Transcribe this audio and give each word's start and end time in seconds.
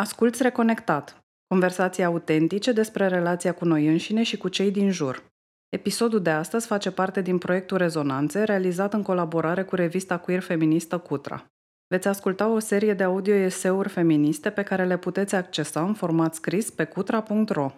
Asculți 0.00 0.42
Reconectat, 0.42 1.24
conversații 1.46 2.04
autentice 2.04 2.72
despre 2.72 3.06
relația 3.06 3.54
cu 3.54 3.64
noi 3.64 3.86
înșine 3.86 4.22
și 4.22 4.36
cu 4.36 4.48
cei 4.48 4.70
din 4.70 4.90
jur. 4.90 5.24
Episodul 5.68 6.22
de 6.22 6.30
astăzi 6.30 6.66
face 6.66 6.90
parte 6.90 7.20
din 7.20 7.38
proiectul 7.38 7.76
Rezonanțe, 7.76 8.42
realizat 8.42 8.94
în 8.94 9.02
colaborare 9.02 9.64
cu 9.64 9.74
revista 9.74 10.18
queer 10.18 10.40
feministă 10.40 10.98
Cutra. 10.98 11.46
Veți 11.86 12.08
asculta 12.08 12.48
o 12.48 12.58
serie 12.58 12.94
de 12.94 13.02
audio-eseuri 13.02 13.88
feministe 13.88 14.50
pe 14.50 14.62
care 14.62 14.84
le 14.84 14.98
puteți 14.98 15.34
accesa 15.34 15.82
în 15.82 15.94
format 15.94 16.34
scris 16.34 16.70
pe 16.70 16.84
cutra.ro. 16.84 17.72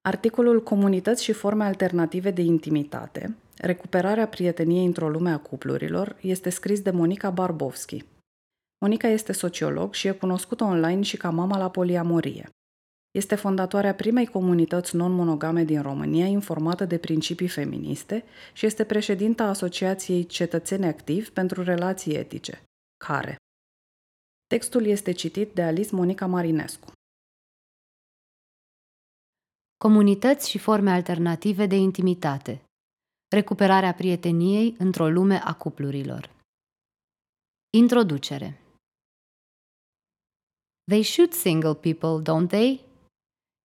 Articolul 0.00 0.62
Comunități 0.62 1.24
și 1.24 1.32
forme 1.32 1.64
alternative 1.64 2.30
de 2.30 2.42
intimitate, 2.42 3.36
recuperarea 3.56 4.28
prieteniei 4.28 4.84
într-o 4.84 5.08
lume 5.08 5.30
a 5.30 5.38
cuplurilor, 5.38 6.16
este 6.20 6.50
scris 6.50 6.80
de 6.80 6.90
Monica 6.90 7.30
Barbovski. 7.30 8.04
Monica 8.80 9.08
este 9.08 9.32
sociolog 9.32 9.94
și 9.94 10.06
e 10.06 10.12
cunoscută 10.12 10.64
online 10.64 11.02
și 11.02 11.16
ca 11.16 11.30
mama 11.30 11.58
la 11.58 11.70
poliamorie. 11.70 12.48
Este 13.10 13.34
fondatoarea 13.34 13.94
primei 13.94 14.26
comunități 14.26 14.96
non-monogame 14.96 15.64
din 15.64 15.82
România 15.82 16.26
informată 16.26 16.84
de 16.84 16.98
principii 16.98 17.48
feministe 17.48 18.24
și 18.52 18.66
este 18.66 18.84
președinta 18.84 19.44
Asociației 19.44 20.26
Cetățeni 20.26 20.86
Activi 20.86 21.30
pentru 21.30 21.62
Relații 21.62 22.14
Etice, 22.14 22.62
care. 23.04 23.36
Textul 24.46 24.84
este 24.84 25.12
citit 25.12 25.54
de 25.54 25.62
Alice 25.62 25.94
Monica 25.94 26.26
Marinescu. 26.26 26.92
Comunități 29.76 30.50
și 30.50 30.58
forme 30.58 30.90
alternative 30.90 31.66
de 31.66 31.76
intimitate. 31.76 32.62
Recuperarea 33.28 33.94
prieteniei 33.94 34.74
într-o 34.78 35.08
lume 35.08 35.40
a 35.44 35.54
cuplurilor. 35.54 36.30
Introducere 37.70 38.58
They 40.88 41.02
shoot 41.02 41.32
single 41.32 41.74
people, 41.74 42.22
don't 42.22 42.48
they? 42.48 42.80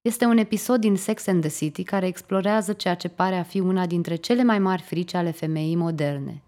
Este 0.01 0.25
un 0.25 0.37
episod 0.37 0.79
din 0.79 0.95
Sex 0.95 1.27
and 1.27 1.41
the 1.41 1.49
City 1.49 1.83
care 1.83 2.07
explorează 2.07 2.73
ceea 2.73 2.95
ce 2.95 3.07
pare 3.09 3.35
a 3.35 3.43
fi 3.43 3.59
una 3.59 3.85
dintre 3.85 4.15
cele 4.15 4.43
mai 4.43 4.59
mari 4.59 4.81
frici 4.81 5.13
ale 5.13 5.31
femeii 5.31 5.75
moderne. 5.75 6.43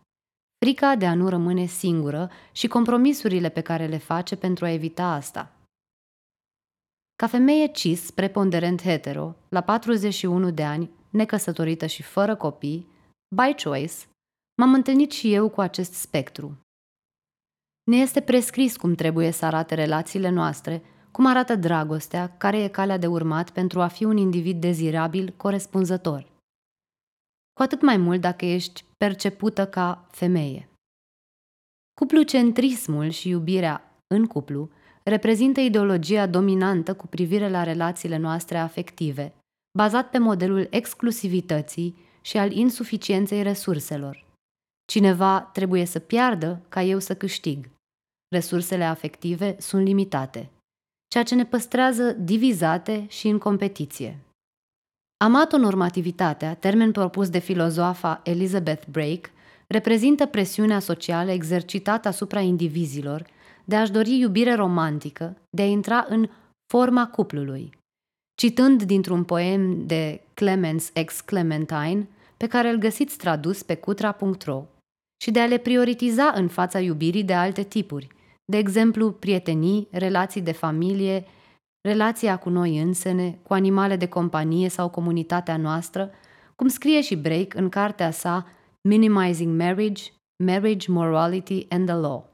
Frica 0.66 0.96
de 0.96 1.06
a 1.06 1.14
nu 1.14 1.30
rămâne 1.30 1.66
singură 1.66 2.32
și 2.52 2.68
compromisurile 2.68 3.50
pe 3.50 3.62
care 3.62 3.88
le 3.88 3.98
face 3.98 4.36
pentru 4.36 4.66
a 4.66 4.70
evita 4.70 5.06
asta. 5.06 5.52
Ca 7.16 7.28
femeie 7.28 7.68
cis, 7.68 8.12
preponderent 8.12 8.82
hetero, 8.82 9.36
la 9.50 9.62
41 9.62 10.52
de 10.52 10.64
ani, 10.64 10.90
necăsătorită 11.10 11.86
și 11.86 12.04
fără 12.04 12.36
copii, 12.36 12.88
by 13.36 13.64
choice, 13.64 13.94
m-am 14.56 14.74
întâlnit 14.74 15.12
și 15.12 15.34
eu 15.34 15.50
cu 15.50 15.62
acest 15.62 15.94
spectru. 15.94 16.65
Ne 17.92 17.98
este 17.98 18.22
prescris 18.22 18.78
cum 18.78 18.94
trebuie 18.94 19.32
să 19.32 19.46
arate 19.46 19.76
relațiile 19.76 20.30
noastre, 20.30 20.84
cum 21.12 21.26
arată 21.26 21.56
dragostea, 21.56 22.38
care 22.38 22.64
e 22.64 22.68
calea 22.68 22.98
de 22.98 23.08
urmat 23.08 23.50
pentru 23.50 23.82
a 23.82 23.88
fi 23.88 24.04
un 24.04 24.18
individ 24.18 24.62
dezirabil, 24.62 25.34
corespunzător. 25.38 26.28
Cu 27.54 27.62
atât 27.62 27.82
mai 27.82 27.98
mult 27.98 28.22
dacă 28.22 28.46
ești 28.46 28.84
percepută 28.98 29.68
ca 29.68 30.08
femeie. 30.12 30.70
Cuplucentrismul 32.00 33.10
și 33.10 33.30
iubirea 33.30 34.02
în 34.08 34.26
cuplu 34.26 34.70
reprezintă 35.04 35.60
ideologia 35.60 36.28
dominantă 36.28 36.96
cu 36.96 37.08
privire 37.08 37.50
la 37.50 37.64
relațiile 37.64 38.18
noastre 38.18 38.58
afective, 38.58 39.34
bazat 39.78 40.10
pe 40.10 40.18
modelul 40.18 40.68
exclusivității 40.70 41.98
și 42.22 42.38
al 42.38 42.52
insuficienței 42.52 43.44
resurselor. 43.44 44.26
Cineva 44.86 45.42
trebuie 45.42 45.86
să 45.86 46.00
piardă 46.00 46.62
ca 46.70 46.82
eu 46.82 47.00
să 47.00 47.16
câștig. 47.16 47.70
Resursele 48.28 48.84
afective 48.84 49.56
sunt 49.60 49.86
limitate, 49.86 50.50
ceea 51.08 51.24
ce 51.24 51.36
ne 51.36 51.46
păstrează 51.46 52.12
divizate 52.12 53.06
și 53.08 53.28
în 53.28 53.38
competiție. 53.38 54.20
Amatonormativitatea, 55.18 56.56
termen 56.56 56.92
propus 56.92 57.30
de 57.30 57.40
filozofa 57.40 58.22
Elizabeth 58.24 58.88
Brake, 58.92 59.30
reprezintă 59.68 60.26
presiunea 60.26 60.80
socială 60.80 61.32
exercitată 61.32 62.08
asupra 62.08 62.40
indivizilor 62.40 63.26
de 63.66 63.76
a-și 63.76 63.92
dori 63.92 64.18
iubire 64.18 64.54
romantică, 64.54 65.38
de 65.50 65.62
a 65.62 65.66
intra 65.66 66.06
în 66.10 66.30
forma 66.68 67.08
cuplului. 67.08 67.78
Citând 68.36 68.84
dintr-un 68.84 69.24
poem 69.24 69.86
de 69.86 70.22
Clemens 70.34 70.90
ex 70.94 71.22
Clementine, 71.22 72.08
pe 72.38 72.48
care 72.48 72.70
îl 72.70 72.78
găsiți 72.78 73.18
tradus 73.18 73.64
pe 73.64 73.76
cutra.ro, 73.76 74.66
și 75.26 75.32
de 75.32 75.40
a 75.40 75.46
le 75.46 75.58
prioritiza 75.58 76.32
în 76.36 76.48
fața 76.48 76.80
iubirii 76.80 77.24
de 77.24 77.34
alte 77.34 77.64
tipuri, 77.64 78.08
de 78.46 78.58
exemplu 78.58 79.12
prietenii, 79.12 79.88
relații 79.92 80.42
de 80.42 80.52
familie, 80.52 81.26
relația 81.82 82.38
cu 82.38 82.50
noi 82.50 82.82
însene, 82.82 83.40
cu 83.44 83.54
animale 83.54 83.96
de 83.96 84.08
companie 84.08 84.70
sau 84.70 84.90
comunitatea 84.90 85.58
noastră, 85.58 86.12
cum 86.56 86.68
scrie 86.68 87.02
și 87.02 87.16
Break 87.16 87.54
în 87.54 87.70
cartea 87.70 88.12
sa 88.12 88.48
Minimizing 88.82 89.62
Marriage, 89.62 90.04
Marriage 90.44 90.92
Morality 90.92 91.66
and 91.70 91.86
the 91.86 91.96
Law. 91.96 92.30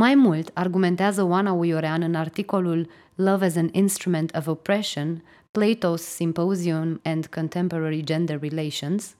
Mai 0.00 0.14
mult, 0.14 0.50
argumentează 0.54 1.22
Oana 1.22 1.52
Uiorean 1.52 2.02
în 2.02 2.14
articolul 2.14 2.88
Love 3.14 3.44
as 3.44 3.56
an 3.56 3.68
Instrument 3.72 4.34
of 4.36 4.46
Oppression, 4.46 5.22
Plato's 5.58 6.02
Symposium 6.02 7.00
and 7.02 7.26
Contemporary 7.26 8.02
Gender 8.02 8.40
Relations, 8.40 9.16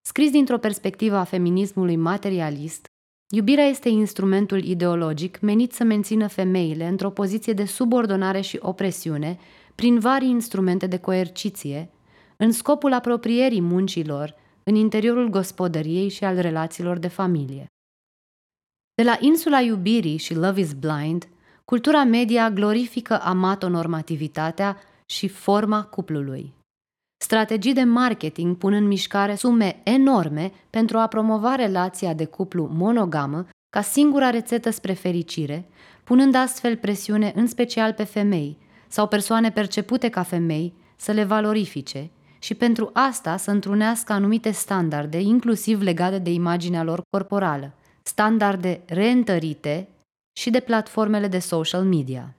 scris 0.00 0.30
dintr-o 0.30 0.58
perspectivă 0.58 1.16
a 1.16 1.24
feminismului 1.24 1.96
materialist, 1.96 2.86
iubirea 3.28 3.64
este 3.64 3.88
instrumentul 3.88 4.64
ideologic 4.64 5.40
menit 5.40 5.72
să 5.72 5.84
mențină 5.84 6.26
femeile 6.26 6.86
într-o 6.86 7.10
poziție 7.10 7.52
de 7.52 7.64
subordonare 7.64 8.40
și 8.40 8.58
opresiune 8.62 9.38
prin 9.74 9.98
vari 9.98 10.26
instrumente 10.26 10.86
de 10.86 10.98
coerciție, 10.98 11.90
în 12.36 12.52
scopul 12.52 12.92
apropierii 12.92 13.60
muncilor 13.60 14.34
în 14.62 14.74
interiorul 14.74 15.28
gospodăriei 15.28 16.08
și 16.08 16.24
al 16.24 16.40
relațiilor 16.40 16.98
de 16.98 17.08
familie. 17.08 17.66
De 18.94 19.02
la 19.02 19.16
insula 19.20 19.60
iubirii 19.60 20.16
și 20.16 20.34
Love 20.34 20.60
is 20.60 20.72
Blind, 20.72 21.28
cultura 21.64 22.04
media 22.04 22.50
glorifică 22.50 23.20
amatonormativitatea 23.20 24.76
și 25.06 25.28
forma 25.28 25.84
cuplului. 25.84 26.54
Strategii 27.22 27.72
de 27.72 27.82
marketing 27.82 28.56
pun 28.56 28.72
în 28.72 28.86
mișcare 28.86 29.34
sume 29.34 29.80
enorme 29.82 30.52
pentru 30.70 30.98
a 30.98 31.06
promova 31.06 31.54
relația 31.54 32.14
de 32.14 32.24
cuplu 32.24 32.68
monogamă 32.72 33.46
ca 33.70 33.80
singura 33.80 34.30
rețetă 34.30 34.70
spre 34.70 34.92
fericire, 34.92 35.68
punând 36.04 36.34
astfel 36.34 36.76
presiune 36.76 37.32
în 37.34 37.46
special 37.46 37.92
pe 37.92 38.04
femei 38.04 38.58
sau 38.88 39.06
persoane 39.06 39.50
percepute 39.50 40.08
ca 40.08 40.22
femei 40.22 40.74
să 40.96 41.12
le 41.12 41.24
valorifice 41.24 42.10
și 42.38 42.54
pentru 42.54 42.90
asta 42.92 43.36
să 43.36 43.50
întrunească 43.50 44.12
anumite 44.12 44.50
standarde, 44.50 45.20
inclusiv 45.20 45.82
legate 45.82 46.18
de 46.18 46.32
imaginea 46.32 46.82
lor 46.82 47.00
corporală 47.10 47.74
standarde 48.02 48.80
reîntărite 48.86 49.88
și 50.32 50.50
de 50.50 50.60
platformele 50.60 51.28
de 51.28 51.38
social 51.38 51.84
media. 51.84 52.34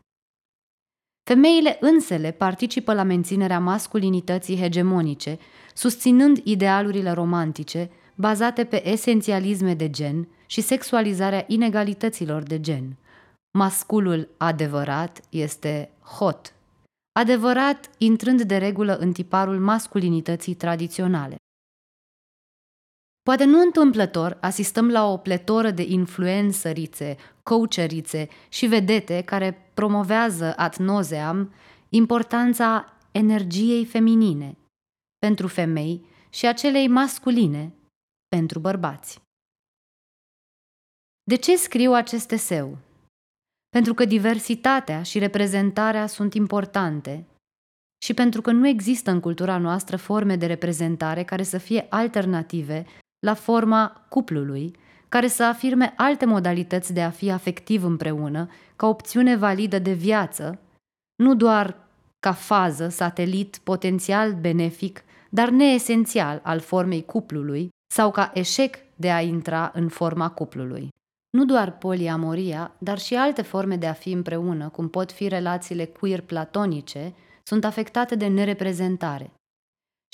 Femeile 1.24 1.78
însele 1.80 2.32
participă 2.32 2.94
la 2.94 3.04
menținerea 3.04 3.60
masculinității 3.60 4.58
hegemonice, 4.58 5.38
susținând 5.74 6.42
idealurile 6.44 7.12
romantice 7.12 7.90
bazate 8.16 8.64
pe 8.66 8.90
esențialisme 8.90 9.74
de 9.74 9.90
gen 9.90 10.28
și 10.46 10.62
sexualizarea 10.62 11.44
inegalităților 11.48 12.44
de 12.44 12.60
gen. 12.60 12.98
Masculul 13.52 14.30
adevărat 14.38 15.22
este 15.30 15.92
hot, 16.18 16.54
adevărat 17.12 17.90
intrând 17.98 18.42
de 18.42 18.58
regulă 18.58 18.98
în 18.98 19.12
tiparul 19.12 19.60
masculinității 19.60 20.54
tradiționale. 20.54 21.36
Poate 23.24 23.44
nu 23.44 23.62
întâmplător 23.62 24.38
asistăm 24.42 24.90
la 24.90 25.06
o 25.06 25.18
pletoră 25.18 25.72
de 25.72 25.84
influențărițe, 25.88 27.16
coacherițe 27.44 28.28
și 28.50 28.66
vedete 28.66 29.22
care 29.22 29.72
promovează 29.74 30.54
ad 30.58 30.76
nauseam 30.76 31.54
importanța 31.90 32.98
energiei 33.12 33.86
feminine 33.86 34.58
pentru 35.18 35.48
femei 35.48 36.06
și 36.30 36.46
a 36.46 36.54
celei 36.54 36.88
masculine 36.88 37.74
pentru 38.28 38.60
bărbați. 38.60 39.22
De 41.24 41.36
ce 41.36 41.58
scriu 41.58 41.94
acest 41.94 42.32
eseu? 42.32 42.78
Pentru 43.70 43.94
că 43.94 44.06
diversitatea 44.06 45.04
și 45.04 45.20
reprezentarea 45.20 46.08
sunt 46.08 46.34
importante 46.34 47.26
și 48.04 48.14
pentru 48.14 48.42
că 48.42 48.52
nu 48.52 48.68
există 48.68 49.12
în 49.12 49.20
cultura 49.20 49.58
noastră 49.58 49.98
forme 49.98 50.36
de 50.36 50.46
reprezentare 50.46 51.24
care 51.24 51.44
să 51.44 51.58
fie 51.58 51.86
alternative 51.90 52.86
la 53.26 53.34
forma 53.34 54.06
cuplului, 54.10 54.76
care 55.10 55.28
să 55.28 55.44
afirme 55.44 55.94
alte 55.98 56.26
modalități 56.26 56.94
de 56.94 57.02
a 57.02 57.10
fi 57.10 57.32
afectiv 57.32 57.84
împreună, 57.84 58.50
ca 58.76 58.88
opțiune 58.88 59.36
validă 59.36 59.80
de 59.80 59.94
viață, 59.94 60.60
nu 61.16 61.36
doar 61.36 61.76
ca 62.20 62.32
fază, 62.32 62.90
satelit, 62.90 63.60
potențial 63.64 64.34
benefic, 64.34 65.04
dar 65.30 65.50
neesențial 65.50 66.40
al 66.44 66.60
formei 66.60 67.06
cuplului, 67.06 67.70
sau 67.94 68.12
ca 68.12 68.32
eșec 68.34 68.76
de 68.96 69.12
a 69.12 69.22
intra 69.22 69.72
în 69.74 69.90
forma 69.90 70.30
cuplului. 70.30 70.90
Nu 71.38 71.46
doar 71.46 71.78
poliamoria, 71.78 72.76
dar 72.78 73.00
și 73.00 73.16
alte 73.16 73.42
forme 73.42 73.76
de 73.76 73.88
a 73.88 73.94
fi 73.94 74.12
împreună, 74.12 74.70
cum 74.70 74.90
pot 74.90 75.12
fi 75.12 75.28
relațiile 75.28 75.86
queer 75.86 76.22
platonice, 76.22 77.14
sunt 77.44 77.66
afectate 77.66 78.16
de 78.16 78.28
nereprezentare. 78.28 79.32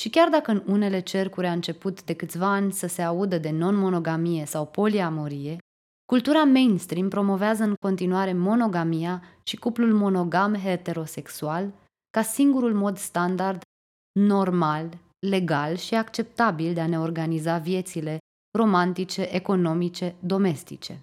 Și 0.01 0.09
chiar 0.09 0.29
dacă 0.29 0.51
în 0.51 0.63
unele 0.65 0.99
cercuri 0.99 1.47
a 1.47 1.51
început 1.51 2.03
de 2.03 2.13
câțiva 2.13 2.47
ani 2.47 2.73
să 2.73 2.88
se 2.88 3.01
audă 3.01 3.38
de 3.38 3.49
non-monogamie 3.49 4.45
sau 4.45 4.65
poliamorie, 4.65 5.57
cultura 6.05 6.44
mainstream 6.44 7.09
promovează 7.09 7.63
în 7.63 7.73
continuare 7.79 8.33
monogamia 8.33 9.23
și 9.44 9.55
cuplul 9.55 9.94
monogam 9.94 10.55
heterosexual 10.55 11.73
ca 12.09 12.21
singurul 12.21 12.73
mod 12.73 12.97
standard, 12.97 13.61
normal, 14.19 14.89
legal 15.27 15.75
și 15.75 15.95
acceptabil 15.95 16.73
de 16.73 16.81
a 16.81 16.88
ne 16.88 17.00
organiza 17.00 17.57
viețile 17.57 18.17
romantice, 18.57 19.21
economice, 19.21 20.15
domestice. 20.19 21.01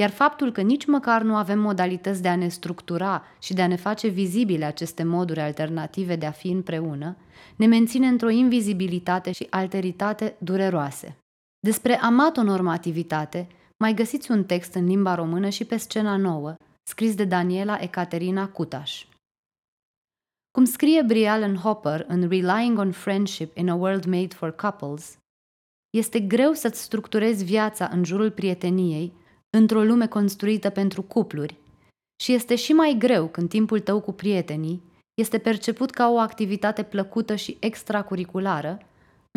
Iar 0.00 0.10
faptul 0.10 0.52
că 0.52 0.60
nici 0.60 0.86
măcar 0.86 1.22
nu 1.22 1.36
avem 1.36 1.58
modalități 1.58 2.22
de 2.22 2.28
a 2.28 2.36
ne 2.36 2.48
structura 2.48 3.24
și 3.38 3.54
de 3.54 3.62
a 3.62 3.66
ne 3.66 3.76
face 3.76 4.08
vizibile 4.08 4.64
aceste 4.64 5.02
moduri 5.02 5.40
alternative 5.40 6.16
de 6.16 6.26
a 6.26 6.30
fi 6.30 6.48
împreună, 6.48 7.16
ne 7.56 7.66
menține 7.66 8.06
într-o 8.06 8.28
invizibilitate 8.28 9.32
și 9.32 9.46
alteritate 9.50 10.36
dureroase. 10.38 11.16
Despre 11.60 11.98
amatonormativitate 11.98 13.46
mai 13.78 13.94
găsiți 13.94 14.30
un 14.30 14.44
text 14.44 14.74
în 14.74 14.86
limba 14.86 15.14
română 15.14 15.48
și 15.48 15.64
pe 15.64 15.76
scena 15.76 16.16
nouă, 16.16 16.54
scris 16.90 17.14
de 17.14 17.24
Daniela 17.24 17.78
Ecaterina 17.80 18.48
Cutaș. 18.48 19.06
Cum 20.50 20.64
scrie 20.64 21.02
Brian 21.02 21.54
Hopper 21.54 22.04
în 22.08 22.28
Relying 22.28 22.78
on 22.78 22.90
Friendship 22.90 23.56
in 23.56 23.68
a 23.68 23.74
World 23.74 24.04
Made 24.04 24.34
for 24.34 24.54
Couples, 24.54 25.16
este 25.96 26.20
greu 26.20 26.52
să-ți 26.52 26.82
structurezi 26.82 27.44
viața 27.44 27.88
în 27.92 28.04
jurul 28.04 28.30
prieteniei 28.30 29.12
într-o 29.56 29.82
lume 29.82 30.06
construită 30.06 30.70
pentru 30.70 31.02
cupluri 31.02 31.56
și 32.22 32.32
este 32.32 32.54
și 32.54 32.72
mai 32.72 32.96
greu 32.98 33.26
când 33.26 33.48
timpul 33.48 33.80
tău 33.80 34.00
cu 34.00 34.12
prietenii 34.12 34.82
este 35.14 35.38
perceput 35.38 35.90
ca 35.90 36.10
o 36.10 36.18
activitate 36.18 36.82
plăcută 36.82 37.34
și 37.34 37.56
extracurriculară, 37.60 38.78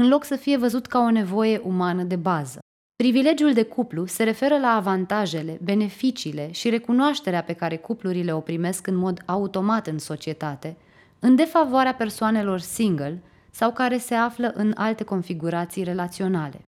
în 0.02 0.08
loc 0.08 0.24
să 0.24 0.36
fie 0.36 0.58
văzut 0.58 0.86
ca 0.86 1.00
o 1.00 1.12
nevoie 1.12 1.58
umană 1.58 2.04
de 2.04 2.16
bază. 2.16 2.60
Privilegiul 2.96 3.54
de 3.54 3.64
cuplu 3.64 4.06
se 4.06 4.24
referă 4.24 4.58
la 4.58 4.68
avantajele, 4.68 5.60
beneficiile 5.64 6.52
și 6.52 6.70
recunoașterea 6.70 7.44
pe 7.44 7.54
care 7.54 7.78
cuplurile 7.78 8.34
o 8.34 8.40
primesc 8.40 8.88
în 8.88 8.96
mod 8.96 9.22
automat 9.26 9.88
în 9.88 10.00
societate, 10.00 10.78
în 11.20 11.36
defavoarea 11.36 11.94
persoanelor 11.94 12.60
single 12.60 13.22
sau 13.52 13.72
care 13.72 13.98
se 13.98 14.14
află 14.14 14.52
în 14.56 14.74
alte 14.76 15.04
configurații 15.04 15.84
relaționale. 15.84 16.62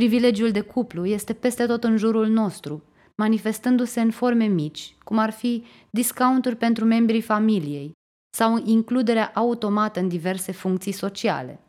Privilegiul 0.00 0.50
de 0.50 0.60
cuplu 0.60 1.06
este 1.06 1.32
peste 1.32 1.66
tot 1.66 1.84
în 1.84 1.96
jurul 1.96 2.26
nostru, 2.28 2.82
manifestându-se 3.14 4.00
în 4.00 4.10
forme 4.10 4.44
mici, 4.44 4.96
cum 5.04 5.18
ar 5.18 5.30
fi 5.30 5.64
discounturi 5.90 6.56
pentru 6.56 6.84
membrii 6.84 7.20
familiei 7.20 7.92
sau 8.36 8.62
includerea 8.64 9.30
automată 9.34 10.00
în 10.00 10.08
diverse 10.08 10.52
funcții 10.52 10.92
sociale, 10.92 11.60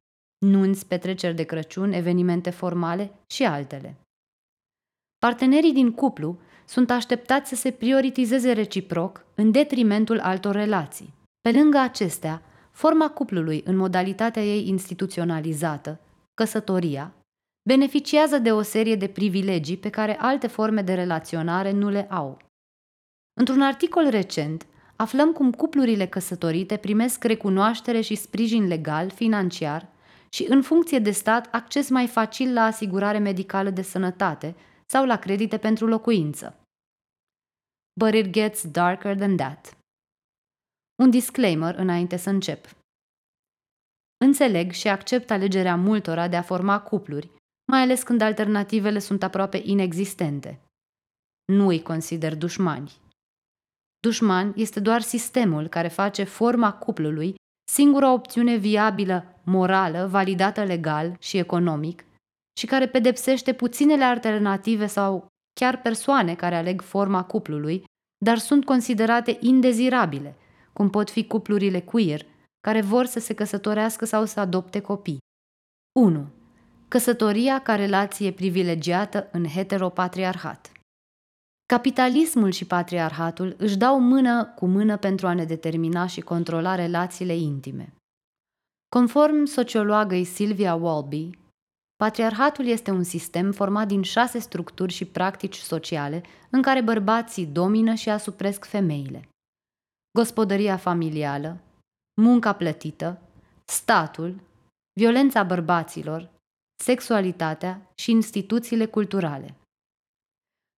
nunți, 0.45 0.87
petreceri 0.87 1.35
de 1.35 1.43
Crăciun, 1.43 1.91
evenimente 1.91 2.49
formale 2.49 3.11
și 3.27 3.43
altele. 3.43 3.95
Partenerii 5.17 5.73
din 5.73 5.91
cuplu 5.91 6.39
sunt 6.65 6.91
așteptați 6.91 7.49
să 7.49 7.55
se 7.55 7.71
prioritizeze 7.71 8.51
reciproc 8.51 9.25
în 9.35 9.51
detrimentul 9.51 10.19
altor 10.19 10.55
relații. 10.55 11.13
Pe 11.41 11.51
lângă 11.51 11.77
acestea, 11.77 12.41
forma 12.71 13.09
cuplului 13.09 13.61
în 13.65 13.75
modalitatea 13.75 14.43
ei 14.43 14.67
instituționalizată, 14.67 15.99
căsătoria, 16.33 17.13
beneficiază 17.63 18.37
de 18.37 18.51
o 18.51 18.61
serie 18.61 18.95
de 18.95 19.07
privilegii 19.07 19.77
pe 19.77 19.89
care 19.89 20.19
alte 20.19 20.47
forme 20.47 20.81
de 20.81 20.93
relaționare 20.93 21.71
nu 21.71 21.89
le 21.89 22.07
au. 22.09 22.39
Într-un 23.39 23.61
articol 23.61 24.09
recent, 24.09 24.65
aflăm 24.95 25.31
cum 25.31 25.51
cuplurile 25.51 26.07
căsătorite 26.07 26.77
primesc 26.77 27.23
recunoaștere 27.23 28.01
și 28.01 28.15
sprijin 28.15 28.67
legal, 28.67 29.09
financiar 29.09 29.89
și, 30.29 30.45
în 30.49 30.61
funcție 30.61 30.99
de 30.99 31.11
stat, 31.11 31.53
acces 31.53 31.89
mai 31.89 32.07
facil 32.07 32.53
la 32.53 32.63
asigurare 32.63 33.17
medicală 33.17 33.69
de 33.69 33.81
sănătate 33.81 34.55
sau 34.85 35.05
la 35.05 35.17
credite 35.17 35.57
pentru 35.57 35.87
locuință. 35.87 36.55
But 37.99 38.13
it 38.13 38.29
gets 38.29 38.67
darker 38.67 39.15
than 39.15 39.35
that. 39.35 39.77
Un 41.03 41.09
disclaimer 41.09 41.75
înainte 41.75 42.17
să 42.17 42.29
încep. 42.29 42.75
Înțeleg 44.25 44.71
și 44.71 44.87
accept 44.87 45.31
alegerea 45.31 45.75
multora 45.75 46.27
de 46.27 46.35
a 46.35 46.41
forma 46.41 46.81
cupluri, 46.81 47.29
mai 47.71 47.81
ales 47.81 48.03
când 48.03 48.21
alternativele 48.21 48.99
sunt 48.99 49.23
aproape 49.23 49.61
inexistente. 49.63 50.61
Nu 51.45 51.67
îi 51.67 51.81
consider 51.81 52.35
dușmani. 52.35 52.91
Dușman 53.99 54.53
este 54.55 54.79
doar 54.79 55.01
sistemul 55.01 55.67
care 55.67 55.87
face 55.87 56.23
forma 56.23 56.73
cuplului 56.73 57.35
singura 57.71 58.13
opțiune 58.13 58.55
viabilă, 58.55 59.25
morală, 59.43 60.07
validată 60.07 60.63
legal 60.63 61.15
și 61.19 61.37
economic 61.37 62.05
și 62.59 62.65
care 62.65 62.87
pedepsește 62.87 63.53
puținele 63.53 64.03
alternative 64.03 64.85
sau 64.85 65.27
chiar 65.59 65.81
persoane 65.81 66.35
care 66.35 66.55
aleg 66.55 66.81
forma 66.81 67.23
cuplului, 67.23 67.83
dar 68.25 68.37
sunt 68.37 68.65
considerate 68.65 69.37
indezirabile, 69.39 70.35
cum 70.73 70.89
pot 70.89 71.09
fi 71.09 71.27
cuplurile 71.27 71.81
queer, 71.81 72.25
care 72.59 72.81
vor 72.81 73.05
să 73.05 73.19
se 73.19 73.33
căsătorească 73.33 74.05
sau 74.05 74.25
să 74.25 74.39
adopte 74.39 74.81
copii. 74.81 75.17
1 75.99 76.39
căsătoria 76.91 77.59
ca 77.59 77.75
relație 77.75 78.31
privilegiată 78.31 79.29
în 79.31 79.45
heteropatriarhat. 79.45 80.71
Capitalismul 81.65 82.51
și 82.51 82.65
patriarhatul 82.65 83.55
își 83.57 83.77
dau 83.77 83.99
mână 83.99 84.45
cu 84.45 84.65
mână 84.65 84.97
pentru 84.97 85.27
a 85.27 85.33
ne 85.33 85.45
determina 85.45 86.07
și 86.07 86.21
controla 86.21 86.75
relațiile 86.75 87.35
intime. 87.35 87.93
Conform 88.89 89.45
sociologei 89.45 90.23
Sylvia 90.23 90.75
Walby, 90.75 91.29
patriarhatul 91.95 92.65
este 92.65 92.91
un 92.91 93.03
sistem 93.03 93.51
format 93.51 93.87
din 93.87 94.01
șase 94.01 94.39
structuri 94.39 94.93
și 94.93 95.05
practici 95.05 95.57
sociale 95.57 96.23
în 96.49 96.61
care 96.61 96.81
bărbații 96.81 97.45
domină 97.45 97.93
și 97.93 98.09
asupresc 98.09 98.65
femeile. 98.65 99.27
Gospodăria 100.17 100.77
familială, 100.77 101.57
munca 102.21 102.53
plătită, 102.53 103.21
statul, 103.65 104.39
violența 104.99 105.43
bărbaților, 105.43 106.30
sexualitatea 106.81 107.91
și 107.95 108.11
instituțiile 108.11 108.85
culturale. 108.85 109.55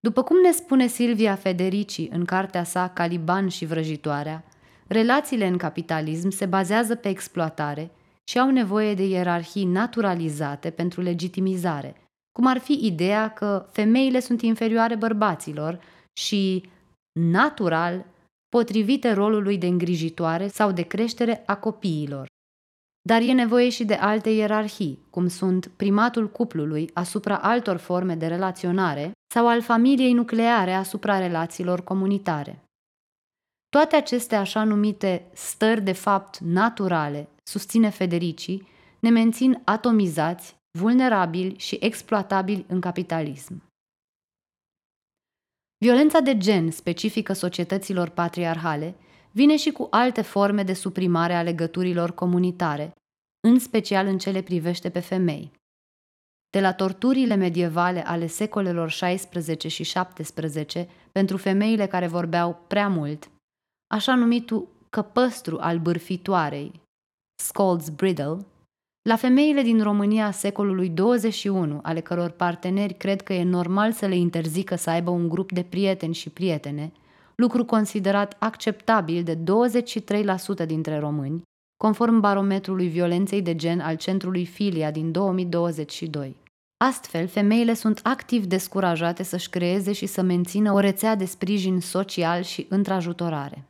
După 0.00 0.22
cum 0.22 0.40
ne 0.40 0.50
spune 0.50 0.86
Silvia 0.86 1.34
Federici 1.34 2.08
în 2.10 2.24
cartea 2.24 2.64
sa 2.64 2.88
Caliban 2.88 3.48
și 3.48 3.64
vrăjitoarea, 3.64 4.44
relațiile 4.86 5.46
în 5.46 5.56
capitalism 5.56 6.30
se 6.30 6.46
bazează 6.46 6.94
pe 6.94 7.08
exploatare 7.08 7.90
și 8.24 8.38
au 8.38 8.50
nevoie 8.50 8.94
de 8.94 9.06
ierarhii 9.06 9.64
naturalizate 9.64 10.70
pentru 10.70 11.00
legitimizare, 11.00 11.94
cum 12.32 12.46
ar 12.46 12.58
fi 12.58 12.78
ideea 12.82 13.32
că 13.32 13.68
femeile 13.72 14.20
sunt 14.20 14.42
inferioare 14.42 14.96
bărbaților 14.96 15.80
și, 16.20 16.68
natural, 17.20 18.06
potrivite 18.48 19.12
rolului 19.12 19.58
de 19.58 19.66
îngrijitoare 19.66 20.48
sau 20.48 20.72
de 20.72 20.82
creștere 20.82 21.42
a 21.46 21.56
copiilor. 21.56 22.26
Dar 23.08 23.20
e 23.20 23.32
nevoie 23.32 23.68
și 23.68 23.84
de 23.84 23.94
alte 23.94 24.30
ierarhii, 24.30 24.98
cum 25.10 25.28
sunt 25.28 25.66
primatul 25.66 26.30
cuplului 26.30 26.90
asupra 26.92 27.38
altor 27.38 27.76
forme 27.76 28.14
de 28.14 28.26
relaționare 28.26 29.12
sau 29.34 29.48
al 29.48 29.62
familiei 29.62 30.12
nucleare 30.12 30.72
asupra 30.72 31.18
relațiilor 31.18 31.84
comunitare. 31.84 32.64
Toate 33.68 33.96
aceste 33.96 34.36
așa 34.36 34.64
numite 34.64 35.30
stări 35.32 35.80
de 35.82 35.92
fapt 35.92 36.38
naturale, 36.38 37.28
susține 37.42 37.88
Federici, 37.88 38.62
ne 39.00 39.10
mențin 39.10 39.60
atomizați, 39.64 40.56
vulnerabili 40.78 41.58
și 41.58 41.78
exploatabili 41.80 42.64
în 42.68 42.80
capitalism. 42.80 43.62
Violența 45.84 46.20
de 46.20 46.36
gen 46.36 46.70
specifică 46.70 47.32
societăților 47.32 48.08
patriarhale 48.08 48.94
vine 49.34 49.56
și 49.56 49.70
cu 49.70 49.86
alte 49.90 50.22
forme 50.22 50.62
de 50.62 50.72
suprimare 50.72 51.34
a 51.34 51.42
legăturilor 51.42 52.14
comunitare, 52.14 52.92
în 53.46 53.58
special 53.58 54.06
în 54.06 54.18
cele 54.18 54.42
privește 54.42 54.90
pe 54.90 55.00
femei. 55.00 55.50
De 56.50 56.60
la 56.60 56.72
torturile 56.72 57.34
medievale 57.34 58.06
ale 58.06 58.26
secolelor 58.26 58.90
16 58.90 59.68
și 59.68 59.82
17 59.82 60.88
pentru 61.12 61.36
femeile 61.36 61.86
care 61.86 62.06
vorbeau 62.06 62.64
prea 62.66 62.88
mult, 62.88 63.30
așa 63.94 64.14
numitul 64.14 64.68
căpăstru 64.90 65.58
al 65.60 65.78
bârfitoarei, 65.78 66.80
Scold's 67.42 67.94
Bridle, 67.96 68.46
la 69.08 69.16
femeile 69.16 69.62
din 69.62 69.82
România 69.82 70.30
secolului 70.30 70.88
21, 70.88 71.80
ale 71.82 72.00
căror 72.00 72.30
parteneri 72.30 72.94
cred 72.94 73.22
că 73.22 73.32
e 73.32 73.42
normal 73.42 73.92
să 73.92 74.06
le 74.06 74.16
interzică 74.16 74.74
să 74.74 74.90
aibă 74.90 75.10
un 75.10 75.28
grup 75.28 75.52
de 75.52 75.62
prieteni 75.62 76.14
și 76.14 76.30
prietene, 76.30 76.92
lucru 77.34 77.64
considerat 77.64 78.36
acceptabil 78.38 79.22
de 79.22 79.38
23% 80.64 80.66
dintre 80.66 80.98
români, 80.98 81.42
conform 81.76 82.20
barometrului 82.20 82.88
violenței 82.88 83.42
de 83.42 83.56
gen 83.56 83.80
al 83.80 83.96
Centrului 83.96 84.44
Filia 84.44 84.90
din 84.90 85.12
2022. 85.12 86.36
Astfel, 86.84 87.26
femeile 87.26 87.74
sunt 87.74 88.00
activ 88.02 88.44
descurajate 88.44 89.22
să-și 89.22 89.48
creeze 89.48 89.92
și 89.92 90.06
să 90.06 90.22
mențină 90.22 90.72
o 90.72 90.78
rețea 90.78 91.14
de 91.14 91.24
sprijin 91.24 91.80
social 91.80 92.42
și 92.42 92.66
întrajutorare. 92.68 93.68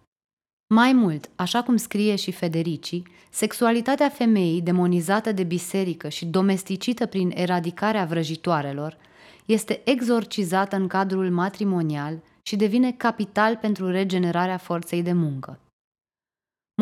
Mai 0.74 0.92
mult, 0.92 1.30
așa 1.36 1.62
cum 1.62 1.76
scrie 1.76 2.16
și 2.16 2.32
Federici, 2.32 3.02
sexualitatea 3.30 4.08
femeii 4.08 4.60
demonizată 4.60 5.32
de 5.32 5.42
biserică 5.42 6.08
și 6.08 6.26
domesticită 6.26 7.06
prin 7.06 7.32
eradicarea 7.34 8.04
vrăjitoarelor 8.04 8.96
este 9.44 9.80
exorcizată 9.84 10.76
în 10.76 10.86
cadrul 10.86 11.30
matrimonial 11.30 12.22
și 12.46 12.56
devine 12.56 12.92
capital 12.92 13.56
pentru 13.56 13.90
regenerarea 13.90 14.56
forței 14.56 15.02
de 15.02 15.12
muncă. 15.12 15.58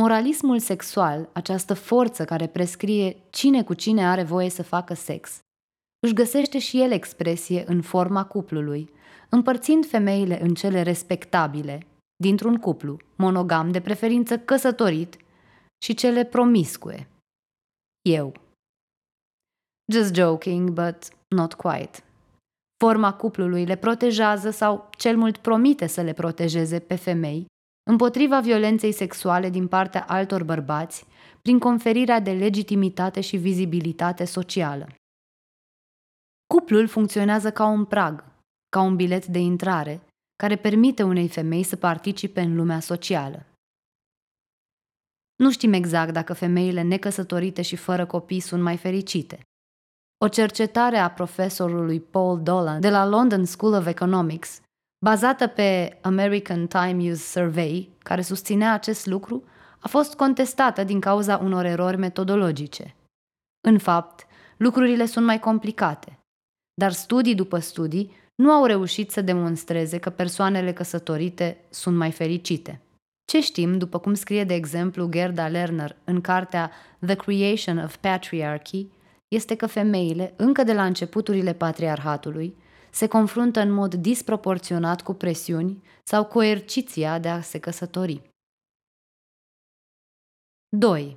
Moralismul 0.00 0.58
sexual, 0.58 1.28
această 1.32 1.74
forță 1.74 2.24
care 2.24 2.46
prescrie 2.46 3.16
cine 3.30 3.64
cu 3.64 3.74
cine 3.74 4.06
are 4.06 4.22
voie 4.22 4.48
să 4.48 4.62
facă 4.62 4.94
sex, 4.94 5.38
își 6.00 6.14
găsește 6.14 6.58
și 6.58 6.80
el 6.80 6.90
expresie 6.90 7.64
în 7.66 7.82
forma 7.82 8.24
cuplului, 8.24 8.90
împărțind 9.28 9.86
femeile 9.86 10.42
în 10.42 10.54
cele 10.54 10.82
respectabile, 10.82 11.86
dintr-un 12.16 12.56
cuplu, 12.56 12.96
monogam 13.16 13.70
de 13.70 13.80
preferință 13.80 14.38
căsătorit, 14.38 15.16
și 15.84 15.94
cele 15.94 16.24
promiscue. 16.24 17.08
Eu. 18.08 18.32
Just 19.92 20.14
joking, 20.14 20.70
but 20.70 21.08
not 21.28 21.54
quite. 21.54 22.04
Forma 22.82 23.12
cuplului 23.12 23.64
le 23.64 23.76
protejează 23.76 24.50
sau 24.50 24.88
cel 24.96 25.16
mult 25.16 25.36
promite 25.36 25.86
să 25.86 26.02
le 26.02 26.12
protejeze 26.12 26.78
pe 26.78 26.94
femei 26.94 27.46
împotriva 27.90 28.40
violenței 28.40 28.92
sexuale 28.92 29.50
din 29.50 29.68
partea 29.68 30.04
altor 30.08 30.44
bărbați 30.44 31.04
prin 31.42 31.58
conferirea 31.58 32.20
de 32.20 32.32
legitimitate 32.32 33.20
și 33.20 33.36
vizibilitate 33.36 34.24
socială. 34.24 34.88
Cuplul 36.46 36.86
funcționează 36.86 37.52
ca 37.52 37.66
un 37.66 37.84
prag, 37.84 38.24
ca 38.68 38.80
un 38.80 38.96
bilet 38.96 39.26
de 39.26 39.38
intrare, 39.38 40.06
care 40.36 40.56
permite 40.56 41.02
unei 41.02 41.28
femei 41.28 41.62
să 41.62 41.76
participe 41.76 42.40
în 42.40 42.56
lumea 42.56 42.80
socială. 42.80 43.46
Nu 45.36 45.50
știm 45.50 45.72
exact 45.72 46.12
dacă 46.12 46.32
femeile 46.32 46.82
necăsătorite 46.82 47.62
și 47.62 47.76
fără 47.76 48.06
copii 48.06 48.40
sunt 48.40 48.62
mai 48.62 48.76
fericite. 48.76 49.40
O 50.24 50.28
cercetare 50.28 50.96
a 50.96 51.10
profesorului 51.10 52.00
Paul 52.00 52.42
Dolan 52.42 52.80
de 52.80 52.90
la 52.90 53.06
London 53.06 53.44
School 53.44 53.72
of 53.72 53.86
Economics, 53.86 54.60
bazată 55.04 55.46
pe 55.46 55.98
American 56.00 56.66
Time 56.66 57.10
Use 57.10 57.40
Survey, 57.40 57.88
care 57.98 58.22
susținea 58.22 58.72
acest 58.72 59.06
lucru, 59.06 59.44
a 59.78 59.88
fost 59.88 60.14
contestată 60.14 60.84
din 60.84 61.00
cauza 61.00 61.36
unor 61.36 61.64
erori 61.64 61.96
metodologice. 61.96 62.94
În 63.68 63.78
fapt, 63.78 64.26
lucrurile 64.56 65.06
sunt 65.06 65.24
mai 65.24 65.38
complicate, 65.38 66.18
dar 66.74 66.92
studii 66.92 67.34
după 67.34 67.58
studii 67.58 68.16
nu 68.34 68.50
au 68.50 68.64
reușit 68.64 69.10
să 69.10 69.20
demonstreze 69.20 69.98
că 69.98 70.10
persoanele 70.10 70.72
căsătorite 70.72 71.64
sunt 71.70 71.96
mai 71.96 72.10
fericite. 72.10 72.80
Ce 73.24 73.40
știm, 73.40 73.78
după 73.78 73.98
cum 73.98 74.14
scrie 74.14 74.44
de 74.44 74.54
exemplu 74.54 75.08
Gerda 75.08 75.48
Lerner 75.48 75.96
în 76.04 76.20
cartea 76.20 76.70
The 77.06 77.14
Creation 77.14 77.78
of 77.78 77.96
Patriarchy, 77.96 78.86
este 79.32 79.56
că 79.56 79.66
femeile, 79.66 80.34
încă 80.36 80.62
de 80.62 80.72
la 80.72 80.84
începuturile 80.84 81.54
patriarhatului, 81.54 82.56
se 82.90 83.06
confruntă 83.06 83.60
în 83.60 83.70
mod 83.70 83.94
disproporționat 83.94 85.02
cu 85.02 85.14
presiuni 85.14 85.82
sau 86.02 86.24
coerciția 86.24 87.18
de 87.18 87.28
a 87.28 87.40
se 87.40 87.58
căsători. 87.58 88.30
2. 90.76 91.16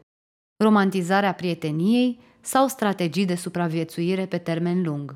Romantizarea 0.63 1.33
prieteniei 1.33 2.19
sau 2.41 2.67
strategii 2.67 3.25
de 3.25 3.35
supraviețuire 3.35 4.27
pe 4.27 4.37
termen 4.37 4.83
lung. 4.83 5.15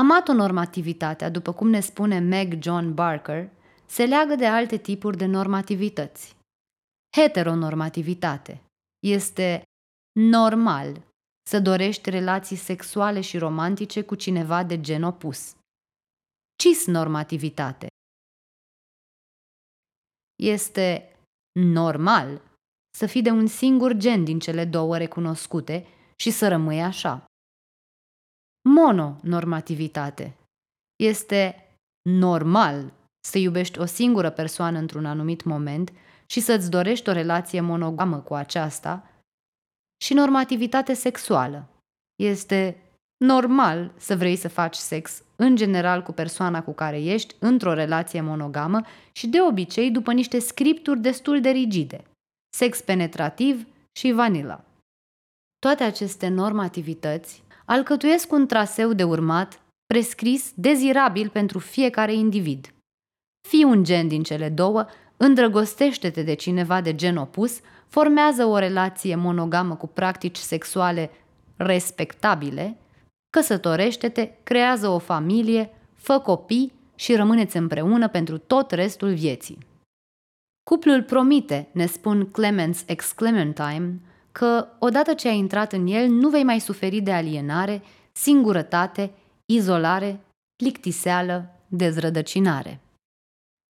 Amatonormativitatea, 0.00 1.30
după 1.30 1.52
cum 1.52 1.68
ne 1.68 1.80
spune 1.80 2.18
Meg 2.18 2.62
John 2.62 2.94
Barker, 2.94 3.50
se 3.86 4.04
leagă 4.04 4.34
de 4.34 4.46
alte 4.46 4.76
tipuri 4.76 5.16
de 5.16 5.26
normativități. 5.26 6.36
Heteronormativitate 7.16 8.62
este 9.06 9.62
normal 10.20 11.02
să 11.48 11.60
dorești 11.60 12.10
relații 12.10 12.56
sexuale 12.56 13.20
și 13.20 13.38
romantice 13.38 14.02
cu 14.02 14.14
cineva 14.14 14.64
de 14.64 14.80
gen 14.80 15.02
opus. 15.02 15.56
Cisnormativitate 16.56 17.86
este 20.42 21.16
normal 21.60 22.42
să 22.98 23.06
fii 23.06 23.22
de 23.22 23.30
un 23.30 23.46
singur 23.46 23.92
gen 23.92 24.24
din 24.24 24.38
cele 24.38 24.64
două 24.64 24.96
recunoscute 24.96 25.86
și 26.16 26.30
să 26.30 26.48
rămâi 26.48 26.82
așa. 26.82 27.24
Mononormativitate 28.68 30.36
este 30.96 31.68
normal 32.10 32.92
să 33.28 33.38
iubești 33.38 33.78
o 33.78 33.84
singură 33.84 34.30
persoană 34.30 34.78
într-un 34.78 35.06
anumit 35.06 35.42
moment 35.42 35.92
și 36.26 36.40
să-ți 36.40 36.70
dorești 36.70 37.08
o 37.08 37.12
relație 37.12 37.60
monogamă 37.60 38.20
cu 38.20 38.34
aceasta, 38.34 39.08
și 40.02 40.14
normativitate 40.14 40.94
sexuală. 40.94 41.68
Este 42.22 42.76
normal 43.24 43.92
să 43.96 44.16
vrei 44.16 44.36
să 44.36 44.48
faci 44.48 44.74
sex 44.74 45.22
în 45.36 45.56
general 45.56 46.02
cu 46.02 46.12
persoana 46.12 46.62
cu 46.62 46.72
care 46.72 47.02
ești 47.02 47.34
într-o 47.38 47.72
relație 47.72 48.20
monogamă 48.20 48.80
și 49.12 49.26
de 49.26 49.40
obicei 49.40 49.90
după 49.90 50.12
niște 50.12 50.38
scripturi 50.38 51.00
destul 51.00 51.40
de 51.40 51.50
rigide. 51.50 52.04
Sex 52.56 52.80
penetrativ 52.80 53.66
și 53.98 54.12
vanilla. 54.12 54.64
Toate 55.58 55.82
aceste 55.82 56.28
normativități 56.28 57.42
alcătuiesc 57.64 58.32
un 58.32 58.46
traseu 58.46 58.92
de 58.92 59.04
urmat 59.04 59.60
prescris 59.86 60.52
dezirabil 60.54 61.28
pentru 61.28 61.58
fiecare 61.58 62.14
individ. 62.14 62.74
Fii 63.48 63.64
un 63.64 63.84
gen 63.84 64.08
din 64.08 64.22
cele 64.22 64.48
două, 64.48 64.86
îndrăgostește-te 65.16 66.22
de 66.22 66.34
cineva 66.34 66.80
de 66.80 66.94
gen 66.94 67.16
opus, 67.16 67.60
formează 67.88 68.44
o 68.44 68.58
relație 68.58 69.14
monogamă 69.14 69.74
cu 69.76 69.86
practici 69.86 70.36
sexuale 70.36 71.10
respectabile, 71.56 72.76
căsătorește-te, 73.30 74.30
creează 74.42 74.88
o 74.88 74.98
familie, 74.98 75.70
fă 75.94 76.18
copii 76.18 76.72
și 76.94 77.14
rămâneți 77.14 77.56
împreună 77.56 78.08
pentru 78.08 78.38
tot 78.38 78.70
restul 78.70 79.14
vieții. 79.14 79.58
Cuplul 80.70 81.02
promite, 81.02 81.68
ne 81.72 81.86
spun 81.86 82.30
Clemens 82.30 82.82
ex 82.86 83.12
Clementine, 83.12 84.00
că 84.32 84.66
odată 84.78 85.14
ce 85.14 85.28
ai 85.28 85.38
intrat 85.38 85.72
în 85.72 85.86
el 85.86 86.08
nu 86.08 86.28
vei 86.28 86.44
mai 86.44 86.58
suferi 86.58 87.00
de 87.00 87.12
alienare, 87.12 87.82
singurătate, 88.12 89.10
izolare, 89.46 90.20
plictiseală, 90.56 91.50
dezrădăcinare. 91.68 92.83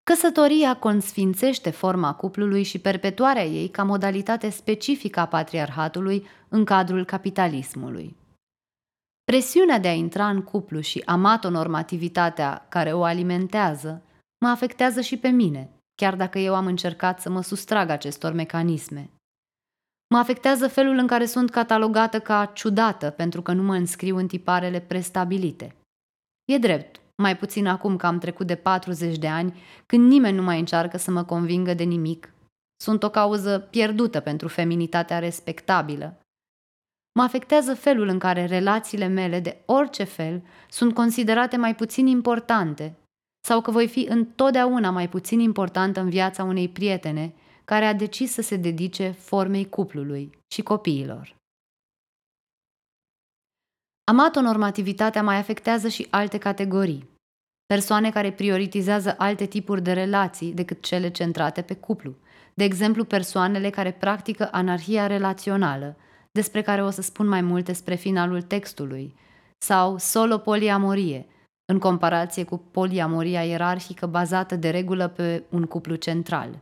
Căsătoria 0.04 0.76
consfințește 0.76 1.70
forma 1.70 2.14
cuplului 2.14 2.64
și 2.64 2.80
perpetuarea 2.80 3.46
ei 3.46 3.68
ca 3.68 3.84
modalitate 3.84 4.50
specifică 4.50 5.20
a 5.20 5.28
patriarhatului 5.28 6.28
în 6.50 6.66
cadrul 6.66 7.06
capitalismului. 7.06 8.16
Presiunea 9.24 9.80
de 9.80 9.88
a 9.88 9.94
intra 9.94 10.30
în 10.30 10.42
cuplu 10.42 10.80
și 10.80 11.02
amatonormativitatea 11.06 12.66
care 12.70 12.94
o 12.94 13.04
alimentează 13.04 14.02
mă 14.38 14.48
afectează 14.48 15.02
și 15.02 15.18
pe 15.18 15.28
mine, 15.28 15.70
chiar 15.96 16.16
dacă 16.16 16.40
eu 16.40 16.56
am 16.56 16.66
încercat 16.66 17.22
să 17.22 17.30
mă 17.30 17.42
sustrag 17.42 17.90
acestor 17.90 18.32
mecanisme. 18.32 19.12
Mă 20.14 20.18
afectează 20.18 20.68
felul 20.68 20.98
în 20.98 21.08
care 21.08 21.26
sunt 21.26 21.50
catalogată 21.50 22.20
ca 22.20 22.46
ciudată 22.46 23.10
pentru 23.10 23.42
că 23.42 23.54
nu 23.54 23.64
mă 23.64 23.76
înscriu 23.76 24.18
în 24.18 24.28
tiparele 24.28 24.80
prestabilite. 24.80 25.76
E 26.46 26.58
drept, 26.58 27.02
mai 27.22 27.38
puțin 27.38 27.68
acum 27.68 27.96
că 27.96 28.06
am 28.06 28.18
trecut 28.18 28.48
de 28.48 28.56
40 28.56 29.18
de 29.18 29.28
ani, 29.28 29.62
când 29.86 30.08
nimeni 30.08 30.36
nu 30.36 30.44
mai 30.44 30.60
încearcă 30.60 30.98
să 30.98 31.12
mă 31.12 31.24
convingă 31.24 31.74
de 31.74 31.84
nimic. 31.84 32.34
Sunt 32.84 33.04
o 33.04 33.10
cauză 33.10 33.60
pierdută 33.60 34.20
pentru 34.20 34.48
feminitatea 34.48 35.20
respectabilă. 35.20 36.18
Mă 37.16 37.24
afectează 37.24 37.76
felul 37.76 38.08
în 38.08 38.20
care 38.20 38.46
relațiile 38.46 39.08
mele, 39.08 39.40
de 39.40 39.62
orice 39.66 40.04
fel, 40.04 40.44
sunt 40.70 40.94
considerate 40.94 41.58
mai 41.58 41.76
puțin 41.76 42.08
importante 42.08 42.98
sau 43.48 43.62
că 43.62 43.72
voi 43.72 43.88
fi 43.88 44.08
întotdeauna 44.10 44.90
mai 44.90 45.10
puțin 45.10 45.40
importantă 45.40 46.00
în 46.00 46.10
viața 46.10 46.44
unei 46.44 46.70
prietene 46.70 47.34
care 47.66 47.86
a 47.86 47.94
decis 47.94 48.32
să 48.32 48.42
se 48.42 48.56
dedice 48.56 49.10
formei 49.10 49.70
cuplului 49.70 50.30
și 50.54 50.62
copiilor. 50.62 51.36
Amatonormativitatea 54.06 55.24
mai 55.24 55.38
afectează 55.38 55.88
și 55.88 56.08
alte 56.10 56.38
categorii. 56.38 57.10
Persoane 57.66 58.12
care 58.12 58.32
prioritizează 58.32 59.16
alte 59.18 59.46
tipuri 59.46 59.82
de 59.82 59.94
relații 59.94 60.54
decât 60.54 60.84
cele 60.84 61.10
centrate 61.10 61.62
pe 61.62 61.74
cuplu. 61.76 62.16
De 62.54 62.64
exemplu, 62.64 63.04
persoanele 63.04 63.70
care 63.70 63.92
practică 63.92 64.50
anarhia 64.52 65.08
relațională, 65.08 65.98
despre 66.32 66.62
care 66.62 66.84
o 66.84 66.90
să 66.90 67.02
spun 67.02 67.28
mai 67.28 67.42
multe 67.42 67.74
spre 67.74 67.96
finalul 67.96 68.42
textului, 68.42 69.16
sau 69.66 69.98
solo 69.98 70.38
poliamorie, 70.38 71.26
în 71.66 71.80
comparație 71.80 72.44
cu 72.44 72.58
poliamoria 72.58 73.44
ierarhică 73.44 74.06
bazată 74.06 74.56
de 74.56 74.70
regulă 74.70 75.08
pe 75.08 75.44
un 75.50 75.66
cuplu 75.66 75.96
central. 75.96 76.60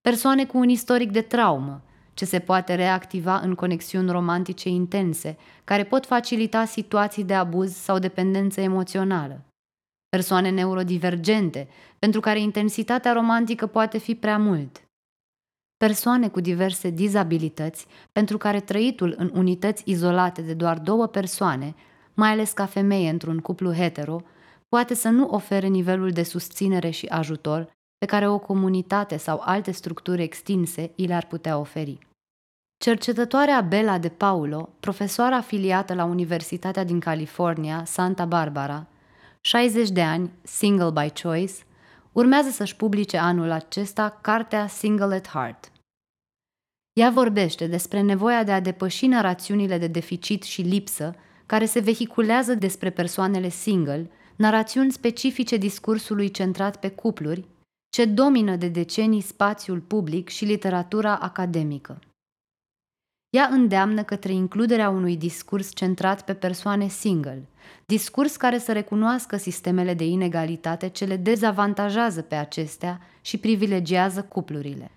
Persoane 0.00 0.46
cu 0.46 0.58
un 0.58 0.68
istoric 0.68 1.10
de 1.10 1.20
traumă, 1.20 1.82
ce 2.16 2.24
se 2.24 2.38
poate 2.38 2.74
reactiva 2.74 3.38
în 3.38 3.54
conexiuni 3.54 4.10
romantice 4.10 4.68
intense, 4.68 5.36
care 5.64 5.84
pot 5.84 6.06
facilita 6.06 6.64
situații 6.64 7.24
de 7.24 7.34
abuz 7.34 7.74
sau 7.74 7.98
dependență 7.98 8.60
emoțională. 8.60 9.44
Persoane 10.08 10.50
neurodivergente, 10.50 11.68
pentru 11.98 12.20
care 12.20 12.40
intensitatea 12.40 13.12
romantică 13.12 13.66
poate 13.66 13.98
fi 13.98 14.14
prea 14.14 14.38
mult. 14.38 14.88
Persoane 15.76 16.28
cu 16.28 16.40
diverse 16.40 16.90
dizabilități, 16.90 17.86
pentru 18.12 18.36
care 18.38 18.60
trăitul 18.60 19.14
în 19.18 19.30
unități 19.34 19.82
izolate 19.86 20.42
de 20.42 20.54
doar 20.54 20.78
două 20.78 21.06
persoane, 21.06 21.74
mai 22.14 22.30
ales 22.30 22.52
ca 22.52 22.66
femeie 22.66 23.10
într-un 23.10 23.38
cuplu 23.38 23.72
hetero, 23.72 24.22
poate 24.68 24.94
să 24.94 25.08
nu 25.08 25.28
ofere 25.28 25.66
nivelul 25.66 26.10
de 26.10 26.22
susținere 26.22 26.90
și 26.90 27.06
ajutor 27.06 27.74
pe 27.98 28.06
care 28.06 28.28
o 28.28 28.38
comunitate 28.38 29.16
sau 29.16 29.40
alte 29.44 29.70
structuri 29.70 30.22
extinse 30.22 30.92
i 30.94 31.06
le-ar 31.06 31.26
putea 31.26 31.58
oferi. 31.58 32.05
Cercetătoarea 32.78 33.60
Bella 33.60 33.98
De 33.98 34.08
Paulo, 34.08 34.68
profesoară 34.80 35.34
afiliată 35.34 35.94
la 35.94 36.04
Universitatea 36.04 36.84
din 36.84 37.00
California, 37.00 37.84
Santa 37.84 38.24
Barbara, 38.24 38.86
60 39.40 39.90
de 39.90 40.02
ani, 40.02 40.30
single 40.42 40.90
by 40.90 41.20
choice, 41.22 41.52
urmează 42.12 42.50
să-și 42.50 42.76
publice 42.76 43.16
anul 43.16 43.50
acesta 43.50 44.18
cartea 44.20 44.66
Single 44.66 45.14
at 45.14 45.28
Heart. 45.28 45.72
Ea 46.92 47.10
vorbește 47.10 47.66
despre 47.66 48.00
nevoia 48.00 48.44
de 48.44 48.52
a 48.52 48.60
depăși 48.60 49.06
narațiunile 49.06 49.78
de 49.78 49.86
deficit 49.86 50.42
și 50.42 50.62
lipsă 50.62 51.14
care 51.46 51.64
se 51.64 51.80
vehiculează 51.80 52.54
despre 52.54 52.90
persoanele 52.90 53.48
single, 53.48 54.10
narațiuni 54.36 54.92
specifice 54.92 55.56
discursului 55.56 56.30
centrat 56.30 56.76
pe 56.76 56.90
cupluri, 56.90 57.44
ce 57.88 58.04
domină 58.04 58.56
de 58.56 58.68
decenii 58.68 59.20
spațiul 59.20 59.80
public 59.80 60.28
și 60.28 60.44
literatura 60.44 61.16
academică. 61.16 61.98
Ea 63.30 63.48
îndeamnă 63.50 64.02
către 64.02 64.32
includerea 64.32 64.88
unui 64.88 65.16
discurs 65.16 65.74
centrat 65.74 66.24
pe 66.24 66.34
persoane 66.34 66.88
single, 66.88 67.48
discurs 67.86 68.36
care 68.36 68.58
să 68.58 68.72
recunoască 68.72 69.36
sistemele 69.36 69.94
de 69.94 70.04
inegalitate 70.04 70.88
ce 70.88 71.04
le 71.04 71.16
dezavantajează 71.16 72.22
pe 72.22 72.34
acestea 72.34 73.00
și 73.20 73.38
privilegiază 73.38 74.22
cuplurile. 74.22 74.90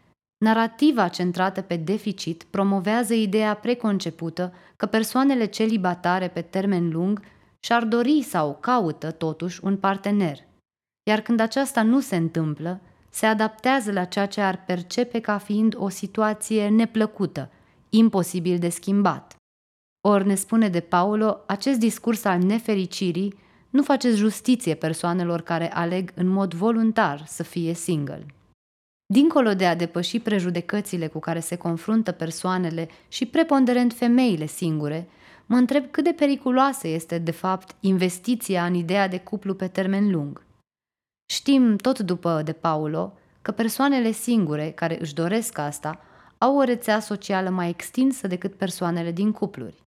Narativa 0.46 1.08
centrată 1.08 1.62
pe 1.62 1.76
deficit 1.76 2.44
promovează 2.44 3.14
ideea 3.14 3.54
preconcepută 3.54 4.54
că 4.76 4.86
persoanele 4.86 5.46
celibatare 5.46 6.28
pe 6.28 6.42
termen 6.42 6.90
lung 6.90 7.22
și-ar 7.60 7.84
dori 7.84 8.22
sau 8.22 8.58
caută 8.60 9.12
totuși 9.12 9.60
un 9.64 9.78
partener, 9.78 10.40
iar 11.10 11.22
când 11.22 11.40
aceasta 11.40 11.82
nu 11.82 12.00
se 12.00 12.16
întâmplă, 12.16 12.80
se 13.10 13.26
adaptează 13.26 13.92
la 13.92 14.04
ceea 14.04 14.26
ce 14.26 14.42
ar 14.42 14.64
percepe 14.66 15.20
ca 15.20 15.38
fiind 15.38 15.76
o 15.78 15.90
situație 15.90 16.70
neplăcută, 16.70 17.50
imposibil 17.90 18.58
de 18.58 18.70
schimbat. 18.70 19.36
Ori 20.08 20.28
ne 20.28 20.36
spune 20.36 20.70
de 20.70 20.80
Paulo, 20.80 21.44
acest 21.48 21.80
discurs 21.80 22.24
al 22.24 22.40
nefericirii 22.42 23.34
nu 23.70 23.84
face 23.84 24.12
justiție 24.12 24.76
persoanelor 24.76 25.42
care 25.42 25.74
aleg 25.74 26.12
în 26.16 26.28
mod 26.28 26.54
voluntar 26.54 27.24
să 27.26 27.44
fie 27.44 27.74
single. 27.74 28.26
Dincolo 29.14 29.54
de 29.54 29.66
a 29.66 29.76
depăși 29.76 30.20
prejudecățile 30.20 31.08
cu 31.08 31.20
care 31.20 31.40
se 31.40 31.56
confruntă 31.56 32.12
persoanele 32.12 32.90
și 33.08 33.26
preponderent 33.26 33.94
femeile 33.94 34.46
singure, 34.46 35.10
mă 35.46 35.56
întreb 35.56 35.92
cât 35.92 36.04
de 36.04 36.12
periculoasă 36.12 36.88
este, 36.88 37.18
de 37.18 37.32
fapt, 37.32 37.76
investiția 37.80 38.66
în 38.66 38.74
ideea 38.74 39.08
de 39.08 39.20
cuplu 39.20 39.54
pe 39.54 39.68
termen 39.68 40.12
lung. 40.12 40.46
Știm, 41.32 41.76
tot 41.76 42.00
după 42.00 42.42
De 42.46 42.54
Paulo, 42.54 43.14
că 43.42 43.52
persoanele 43.52 44.12
singure 44.12 44.72
care 44.72 45.02
își 45.02 45.14
doresc 45.14 45.58
asta 45.58 46.00
au 46.42 46.58
o 46.58 46.64
rețea 46.64 47.00
socială 47.00 47.50
mai 47.50 47.70
extinsă 47.70 48.28
decât 48.28 48.56
persoanele 48.56 49.12
din 49.12 49.32
cupluri. 49.32 49.84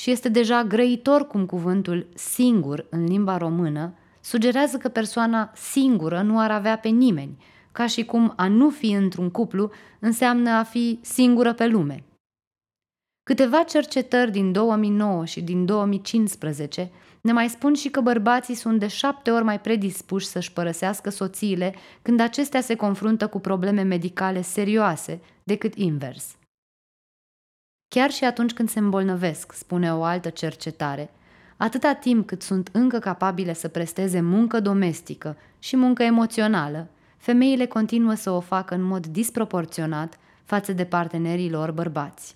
Și 0.00 0.10
este 0.10 0.28
deja 0.28 0.64
grăitor 0.64 1.26
cum 1.26 1.46
cuvântul 1.46 2.06
singur 2.14 2.86
în 2.90 3.04
limba 3.04 3.36
română 3.36 3.94
sugerează 4.20 4.76
că 4.76 4.88
persoana 4.88 5.52
singură 5.54 6.22
nu 6.22 6.38
ar 6.38 6.50
avea 6.50 6.78
pe 6.78 6.88
nimeni, 6.88 7.44
ca 7.72 7.86
și 7.86 8.04
cum 8.04 8.32
a 8.36 8.48
nu 8.48 8.70
fi 8.70 8.90
într-un 8.90 9.30
cuplu 9.30 9.70
înseamnă 10.00 10.50
a 10.50 10.62
fi 10.62 10.98
singură 11.02 11.54
pe 11.54 11.66
lume. 11.66 12.04
Câteva 13.22 13.62
cercetări 13.62 14.30
din 14.30 14.52
2009 14.52 15.24
și 15.24 15.40
din 15.40 15.64
2015 15.64 16.90
ne 17.26 17.32
mai 17.32 17.48
spun 17.48 17.74
și 17.74 17.88
că 17.88 18.00
bărbații 18.00 18.54
sunt 18.54 18.78
de 18.78 18.86
șapte 18.86 19.30
ori 19.30 19.44
mai 19.44 19.60
predispuși 19.60 20.26
să-și 20.26 20.52
părăsească 20.52 21.10
soțiile 21.10 21.74
când 22.02 22.20
acestea 22.20 22.60
se 22.60 22.74
confruntă 22.74 23.26
cu 23.26 23.38
probleme 23.38 23.82
medicale 23.82 24.42
serioase 24.42 25.20
decât 25.42 25.74
invers. 25.74 26.36
Chiar 27.88 28.10
și 28.10 28.24
atunci 28.24 28.52
când 28.52 28.68
se 28.68 28.78
îmbolnăvesc, 28.78 29.52
spune 29.52 29.94
o 29.94 30.02
altă 30.02 30.28
cercetare, 30.28 31.10
atâta 31.56 31.92
timp 31.92 32.26
cât 32.26 32.42
sunt 32.42 32.68
încă 32.72 32.98
capabile 32.98 33.52
să 33.52 33.68
presteze 33.68 34.20
muncă 34.20 34.60
domestică 34.60 35.36
și 35.58 35.76
muncă 35.76 36.02
emoțională, 36.02 36.88
femeile 37.16 37.66
continuă 37.66 38.14
să 38.14 38.30
o 38.30 38.40
facă 38.40 38.74
în 38.74 38.82
mod 38.82 39.06
disproporționat 39.06 40.18
față 40.44 40.72
de 40.72 40.84
partenerii 40.84 41.50
lor 41.50 41.70
bărbați. 41.70 42.35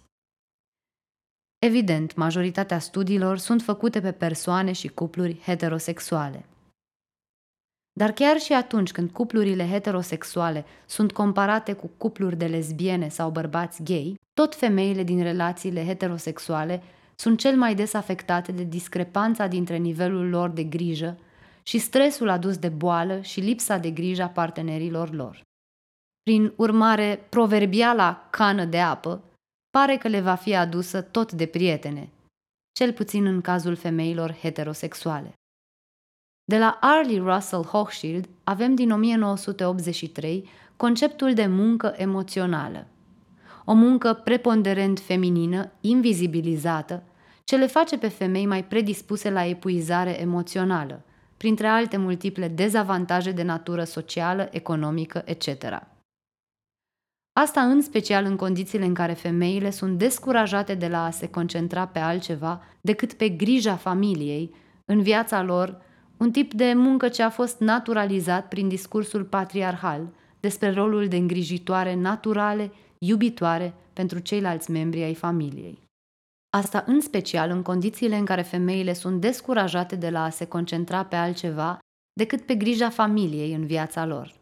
Evident, 1.66 2.14
majoritatea 2.14 2.78
studiilor 2.78 3.38
sunt 3.38 3.62
făcute 3.62 4.00
pe 4.00 4.12
persoane 4.12 4.72
și 4.72 4.88
cupluri 4.88 5.40
heterosexuale. 5.44 6.44
Dar 7.92 8.12
chiar 8.12 8.38
și 8.38 8.52
atunci 8.52 8.92
când 8.92 9.10
cuplurile 9.10 9.68
heterosexuale 9.68 10.64
sunt 10.86 11.12
comparate 11.12 11.72
cu 11.72 11.90
cupluri 11.96 12.36
de 12.36 12.46
lesbiene 12.46 13.08
sau 13.08 13.30
bărbați 13.30 13.82
gay, 13.82 14.14
tot 14.32 14.54
femeile 14.54 15.02
din 15.02 15.22
relațiile 15.22 15.84
heterosexuale 15.84 16.82
sunt 17.14 17.38
cel 17.38 17.56
mai 17.56 17.74
des 17.74 17.94
afectate 17.94 18.52
de 18.52 18.64
discrepanța 18.64 19.46
dintre 19.46 19.76
nivelul 19.76 20.28
lor 20.28 20.50
de 20.50 20.64
grijă 20.64 21.18
și 21.62 21.78
stresul 21.78 22.28
adus 22.28 22.56
de 22.56 22.68
boală 22.68 23.20
și 23.20 23.40
lipsa 23.40 23.76
de 23.76 23.90
grijă 23.90 24.22
a 24.22 24.28
partenerilor 24.28 25.12
lor. 25.12 25.42
Prin 26.22 26.52
urmare, 26.56 27.26
proverbiala 27.28 28.28
cană 28.30 28.64
de 28.64 28.80
apă 28.80 29.22
pare 29.70 29.96
că 29.96 30.08
le 30.08 30.20
va 30.20 30.34
fi 30.34 30.54
adusă 30.54 31.00
tot 31.00 31.32
de 31.32 31.46
prietene, 31.46 32.08
cel 32.72 32.92
puțin 32.92 33.26
în 33.26 33.40
cazul 33.40 33.74
femeilor 33.74 34.32
heterosexuale. 34.32 35.32
De 36.44 36.58
la 36.58 36.78
Arlie 36.80 37.20
Russell 37.20 37.64
Hochschild 37.64 38.28
avem 38.44 38.74
din 38.74 38.90
1983 38.90 40.48
conceptul 40.76 41.34
de 41.34 41.46
muncă 41.46 41.94
emoțională. 41.96 42.86
O 43.64 43.72
muncă 43.72 44.12
preponderent 44.12 44.98
feminină, 44.98 45.72
invizibilizată, 45.80 47.02
ce 47.44 47.56
le 47.56 47.66
face 47.66 47.98
pe 47.98 48.08
femei 48.08 48.46
mai 48.46 48.64
predispuse 48.64 49.30
la 49.30 49.44
epuizare 49.44 50.20
emoțională, 50.20 51.04
printre 51.36 51.66
alte 51.66 51.96
multiple 51.96 52.48
dezavantaje 52.48 53.30
de 53.30 53.42
natură 53.42 53.84
socială, 53.84 54.48
economică, 54.50 55.22
etc. 55.24 55.46
Asta 57.40 57.60
în 57.60 57.82
special 57.82 58.24
în 58.24 58.36
condițiile 58.36 58.84
în 58.84 58.94
care 58.94 59.12
femeile 59.12 59.70
sunt 59.70 59.98
descurajate 59.98 60.74
de 60.74 60.88
la 60.88 61.04
a 61.04 61.10
se 61.10 61.28
concentra 61.28 61.86
pe 61.86 61.98
altceva 61.98 62.62
decât 62.80 63.12
pe 63.12 63.28
grija 63.28 63.76
familiei 63.76 64.54
în 64.84 65.02
viața 65.02 65.42
lor, 65.42 65.82
un 66.16 66.30
tip 66.30 66.54
de 66.54 66.72
muncă 66.76 67.08
ce 67.08 67.22
a 67.22 67.30
fost 67.30 67.60
naturalizat 67.60 68.48
prin 68.48 68.68
discursul 68.68 69.24
patriarhal 69.24 70.08
despre 70.40 70.72
rolul 70.72 71.08
de 71.08 71.16
îngrijitoare 71.16 71.94
naturale, 71.94 72.72
iubitoare 72.98 73.74
pentru 73.92 74.18
ceilalți 74.18 74.70
membri 74.70 75.02
ai 75.02 75.14
familiei. 75.14 75.82
Asta 76.56 76.84
în 76.86 77.00
special 77.00 77.50
în 77.50 77.62
condițiile 77.62 78.16
în 78.16 78.24
care 78.24 78.42
femeile 78.42 78.92
sunt 78.92 79.20
descurajate 79.20 79.96
de 79.96 80.10
la 80.10 80.24
a 80.24 80.30
se 80.30 80.44
concentra 80.44 81.04
pe 81.04 81.16
altceva 81.16 81.78
decât 82.12 82.40
pe 82.40 82.54
grija 82.54 82.88
familiei 82.88 83.54
în 83.54 83.66
viața 83.66 84.06
lor. 84.06 84.39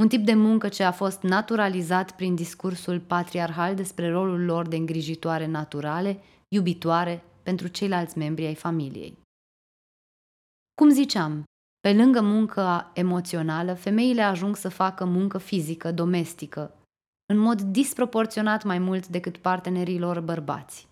Un 0.00 0.08
tip 0.08 0.24
de 0.24 0.34
muncă 0.34 0.68
ce 0.68 0.82
a 0.82 0.92
fost 0.92 1.22
naturalizat 1.22 2.10
prin 2.10 2.34
discursul 2.34 3.00
patriarhal 3.00 3.74
despre 3.74 4.10
rolul 4.10 4.44
lor 4.44 4.68
de 4.68 4.76
îngrijitoare 4.76 5.46
naturale, 5.46 6.20
iubitoare 6.48 7.24
pentru 7.42 7.68
ceilalți 7.68 8.18
membri 8.18 8.46
ai 8.46 8.54
familiei. 8.54 9.18
Cum 10.74 10.88
ziceam, 10.90 11.44
pe 11.80 11.92
lângă 11.92 12.20
munca 12.20 12.90
emoțională, 12.94 13.74
femeile 13.74 14.22
ajung 14.22 14.56
să 14.56 14.68
facă 14.68 15.04
muncă 15.04 15.38
fizică, 15.38 15.92
domestică, 15.92 16.74
în 17.32 17.38
mod 17.38 17.60
disproporționat 17.60 18.64
mai 18.64 18.78
mult 18.78 19.06
decât 19.06 19.36
partenerii 19.36 19.98
lor 19.98 20.20
bărbați. 20.20 20.88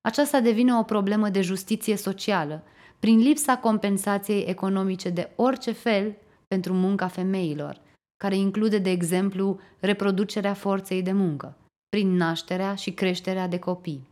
Aceasta 0.00 0.40
devine 0.40 0.74
o 0.74 0.82
problemă 0.82 1.28
de 1.28 1.40
justiție 1.40 1.96
socială, 1.96 2.62
prin 2.98 3.18
lipsa 3.18 3.58
compensației 3.58 4.44
economice 4.44 5.10
de 5.10 5.32
orice 5.36 5.72
fel 5.72 6.16
pentru 6.48 6.72
munca 6.72 7.08
femeilor, 7.08 7.84
care 8.16 8.36
include, 8.36 8.78
de 8.78 8.90
exemplu, 8.90 9.60
reproducerea 9.80 10.54
forței 10.54 11.02
de 11.02 11.12
muncă, 11.12 11.56
prin 11.88 12.16
nașterea 12.16 12.74
și 12.74 12.92
creșterea 12.92 13.48
de 13.48 13.58
copii, 13.58 14.08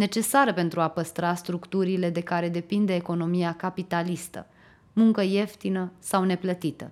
necesară 0.00 0.52
pentru 0.52 0.80
a 0.80 0.88
păstra 0.88 1.34
structurile 1.34 2.10
de 2.10 2.20
care 2.20 2.48
depinde 2.48 2.94
economia 2.94 3.54
capitalistă, 3.54 4.46
muncă 4.92 5.22
ieftină 5.22 5.92
sau 5.98 6.24
neplătită. 6.24 6.90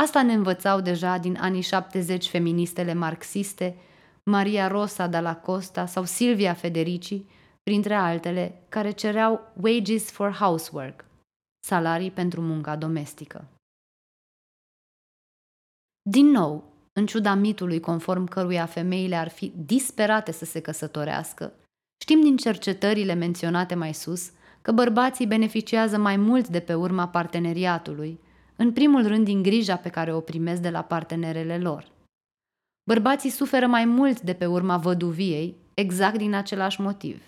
Asta 0.00 0.22
ne 0.22 0.32
învățau 0.32 0.80
deja 0.80 1.18
din 1.18 1.36
anii 1.36 1.60
70 1.60 2.28
feministele 2.28 2.94
marxiste, 2.94 3.76
Maria 4.22 4.66
Rosa 4.66 5.06
de 5.06 5.18
la 5.18 5.36
Costa 5.36 5.86
sau 5.86 6.04
Silvia 6.04 6.54
Federici, 6.54 7.22
printre 7.62 7.94
altele, 7.94 8.62
care 8.68 8.90
cereau 8.90 9.52
wages 9.60 10.10
for 10.10 10.32
housework, 10.32 11.04
salarii 11.66 12.10
pentru 12.10 12.40
munca 12.40 12.76
domestică. 12.76 13.48
Din 16.10 16.26
nou, 16.26 16.72
în 16.92 17.06
ciuda 17.06 17.34
mitului 17.34 17.80
conform 17.80 18.26
căruia 18.26 18.66
femeile 18.66 19.16
ar 19.16 19.28
fi 19.28 19.52
disperate 19.56 20.32
să 20.32 20.44
se 20.44 20.60
căsătorească, 20.60 21.52
știm 22.02 22.20
din 22.20 22.36
cercetările 22.36 23.14
menționate 23.14 23.74
mai 23.74 23.94
sus 23.94 24.32
că 24.62 24.72
bărbații 24.72 25.26
beneficiază 25.26 25.98
mai 25.98 26.16
mult 26.16 26.48
de 26.48 26.60
pe 26.60 26.74
urma 26.74 27.08
parteneriatului, 27.08 28.20
în 28.56 28.72
primul 28.72 29.06
rând 29.06 29.24
din 29.24 29.42
grija 29.42 29.76
pe 29.76 29.88
care 29.88 30.14
o 30.14 30.20
primesc 30.20 30.60
de 30.60 30.70
la 30.70 30.82
partenerele 30.82 31.58
lor. 31.58 31.92
Bărbații 32.88 33.30
suferă 33.30 33.66
mai 33.66 33.84
mult 33.84 34.20
de 34.20 34.32
pe 34.32 34.46
urma 34.46 34.76
văduviei, 34.76 35.56
exact 35.74 36.16
din 36.16 36.34
același 36.34 36.80
motiv. 36.80 37.22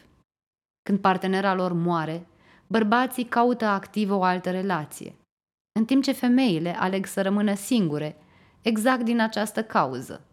Când 0.82 0.98
partenera 0.98 1.54
lor 1.54 1.72
moare, 1.72 2.26
bărbații 2.66 3.24
caută 3.24 3.64
activ 3.64 4.10
o 4.10 4.22
altă 4.22 4.50
relație, 4.50 5.14
în 5.78 5.84
timp 5.84 6.02
ce 6.02 6.12
femeile 6.12 6.78
aleg 6.78 7.06
să 7.06 7.22
rămână 7.22 7.54
singure, 7.54 8.16
exact 8.66 9.04
din 9.04 9.20
această 9.20 9.64
cauză, 9.64 10.26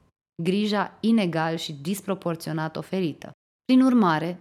grija 0.44 0.98
inegal 1.00 1.56
și 1.56 1.74
disproporționat 1.74 2.76
oferită. 2.76 3.32
Prin 3.66 3.82
urmare, 3.82 4.40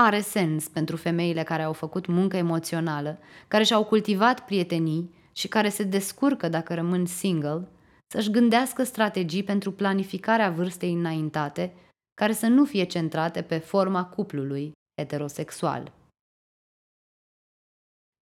are 0.00 0.20
sens 0.20 0.68
pentru 0.68 0.96
femeile 0.96 1.42
care 1.42 1.62
au 1.62 1.72
făcut 1.72 2.06
muncă 2.06 2.36
emoțională, 2.36 3.18
care 3.48 3.64
și-au 3.64 3.84
cultivat 3.84 4.44
prietenii 4.44 5.14
și 5.32 5.48
care 5.48 5.68
se 5.68 5.84
descurcă 5.84 6.48
dacă 6.48 6.74
rămân 6.74 7.06
single, 7.06 7.68
să-și 8.12 8.30
gândească 8.30 8.82
strategii 8.82 9.42
pentru 9.42 9.72
planificarea 9.72 10.50
vârstei 10.50 10.92
înaintate, 10.92 11.74
care 12.14 12.32
să 12.32 12.46
nu 12.46 12.64
fie 12.64 12.84
centrate 12.84 13.42
pe 13.42 13.58
forma 13.58 14.04
cuplului 14.04 14.72
heterosexual. 15.00 15.92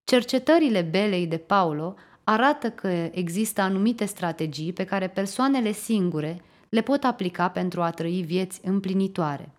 Cercetările 0.05 0.83
Belei 0.83 1.27
de 1.27 1.39
Paulo 1.39 1.95
arată 2.31 2.71
că 2.71 2.89
există 3.13 3.61
anumite 3.61 4.05
strategii 4.05 4.73
pe 4.73 4.85
care 4.85 5.09
persoanele 5.09 5.73
singure 5.73 6.43
le 6.69 6.83
pot 6.83 7.05
aplica 7.05 7.51
pentru 7.51 7.83
a 7.83 7.91
trăi 7.91 8.23
vieți 8.23 8.67
împlinitoare. 8.67 9.55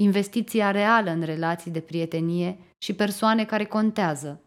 Investiția 0.00 0.70
reală 0.70 1.10
în 1.10 1.22
relații 1.22 1.70
de 1.70 1.80
prietenie 1.80 2.58
și 2.84 2.94
persoane 2.94 3.44
care 3.44 3.64
contează, 3.64 4.40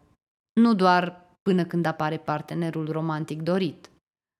nu 0.60 0.74
doar 0.74 1.22
până 1.42 1.64
când 1.64 1.86
apare 1.86 2.16
partenerul 2.16 2.90
romantic 2.90 3.42
dorit. 3.42 3.90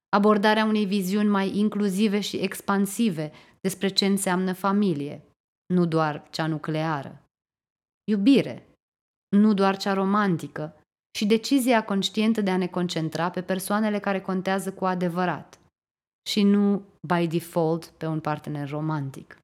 Abordarea 0.09 0.65
unei 0.65 0.85
viziuni 0.85 1.29
mai 1.29 1.57
inclusive 1.59 2.21
și 2.21 2.37
expansive 2.37 3.33
despre 3.61 3.89
ce 3.89 4.07
înseamnă 4.07 4.53
familie, 4.53 5.23
nu 5.75 5.87
doar 5.87 6.29
cea 6.31 6.47
nucleară. 6.47 7.23
Iubire, 8.11 8.69
nu 9.37 9.55
doar 9.55 9.77
cea 9.77 9.93
romantică, 9.93 10.77
și 11.17 11.27
decizia 11.27 11.85
conștientă 11.85 12.41
de 12.41 12.51
a 12.51 12.57
ne 12.57 12.67
concentra 12.67 13.31
pe 13.31 13.43
persoanele 13.43 13.99
care 13.99 14.21
contează 14.21 14.73
cu 14.73 14.85
adevărat 14.85 15.59
și 16.29 16.43
nu 16.43 16.83
by 17.07 17.27
default 17.27 17.85
pe 17.85 18.07
un 18.07 18.21
partener 18.21 18.69
romantic. 18.69 19.39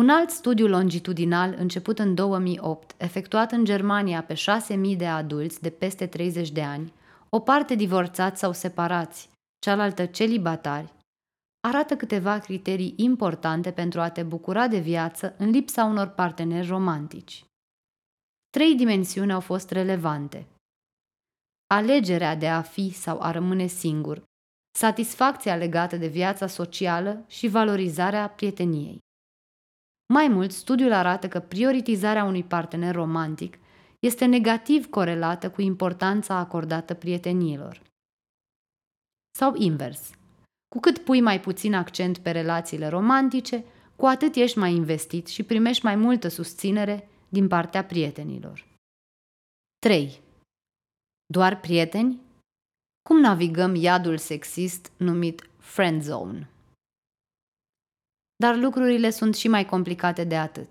Un 0.00 0.08
alt 0.08 0.30
studiu 0.30 0.66
longitudinal 0.66 1.54
început 1.58 1.98
în 1.98 2.14
2008, 2.14 2.94
efectuat 2.96 3.52
în 3.52 3.64
Germania 3.64 4.22
pe 4.22 4.34
6.000 4.34 4.96
de 4.96 5.06
adulți 5.06 5.62
de 5.62 5.70
peste 5.70 6.06
30 6.06 6.50
de 6.50 6.62
ani, 6.62 6.92
o 7.28 7.40
parte 7.40 7.74
divorțați 7.74 8.40
sau 8.40 8.52
separați, 8.52 9.30
cealaltă 9.58 10.06
celibatari, 10.06 10.92
arată 11.68 11.96
câteva 11.96 12.38
criterii 12.38 12.94
importante 12.96 13.70
pentru 13.70 14.00
a 14.00 14.08
te 14.10 14.22
bucura 14.22 14.68
de 14.68 14.78
viață 14.78 15.34
în 15.38 15.50
lipsa 15.50 15.84
unor 15.84 16.06
parteneri 16.06 16.66
romantici. 16.66 17.44
Trei 18.50 18.74
dimensiuni 18.74 19.32
au 19.32 19.40
fost 19.40 19.70
relevante. 19.70 20.46
Alegerea 21.74 22.36
de 22.36 22.48
a 22.48 22.62
fi 22.62 22.90
sau 22.90 23.20
a 23.20 23.30
rămâne 23.30 23.66
singur, 23.66 24.22
satisfacția 24.78 25.56
legată 25.56 25.96
de 25.96 26.06
viața 26.06 26.46
socială 26.46 27.24
și 27.26 27.48
valorizarea 27.48 28.28
prieteniei. 28.28 28.98
Mai 30.12 30.28
mult, 30.28 30.52
studiul 30.52 30.92
arată 30.92 31.28
că 31.28 31.40
prioritizarea 31.40 32.24
unui 32.24 32.44
partener 32.44 32.94
romantic 32.94 33.58
este 33.98 34.24
negativ 34.24 34.90
corelată 34.90 35.50
cu 35.50 35.60
importanța 35.60 36.34
acordată 36.34 36.94
prieteniilor. 36.94 37.82
Sau 39.38 39.54
invers. 39.56 40.10
Cu 40.68 40.80
cât 40.80 40.98
pui 40.98 41.20
mai 41.20 41.40
puțin 41.40 41.74
accent 41.74 42.18
pe 42.18 42.30
relațiile 42.30 42.88
romantice, 42.88 43.64
cu 43.96 44.06
atât 44.06 44.34
ești 44.34 44.58
mai 44.58 44.72
investit 44.72 45.26
și 45.26 45.42
primești 45.42 45.84
mai 45.84 45.96
multă 45.96 46.28
susținere 46.28 47.08
din 47.28 47.48
partea 47.48 47.84
prietenilor. 47.84 48.66
3. 49.78 50.26
Doar 51.32 51.60
prieteni? 51.60 52.20
Cum 53.08 53.20
navigăm 53.20 53.74
iadul 53.74 54.18
sexist 54.18 54.92
numit 54.96 55.50
friend 55.58 56.02
zone? 56.02 56.48
Dar 58.36 58.56
lucrurile 58.56 59.10
sunt 59.10 59.34
și 59.34 59.48
mai 59.48 59.66
complicate 59.66 60.24
de 60.24 60.36
atât. 60.36 60.68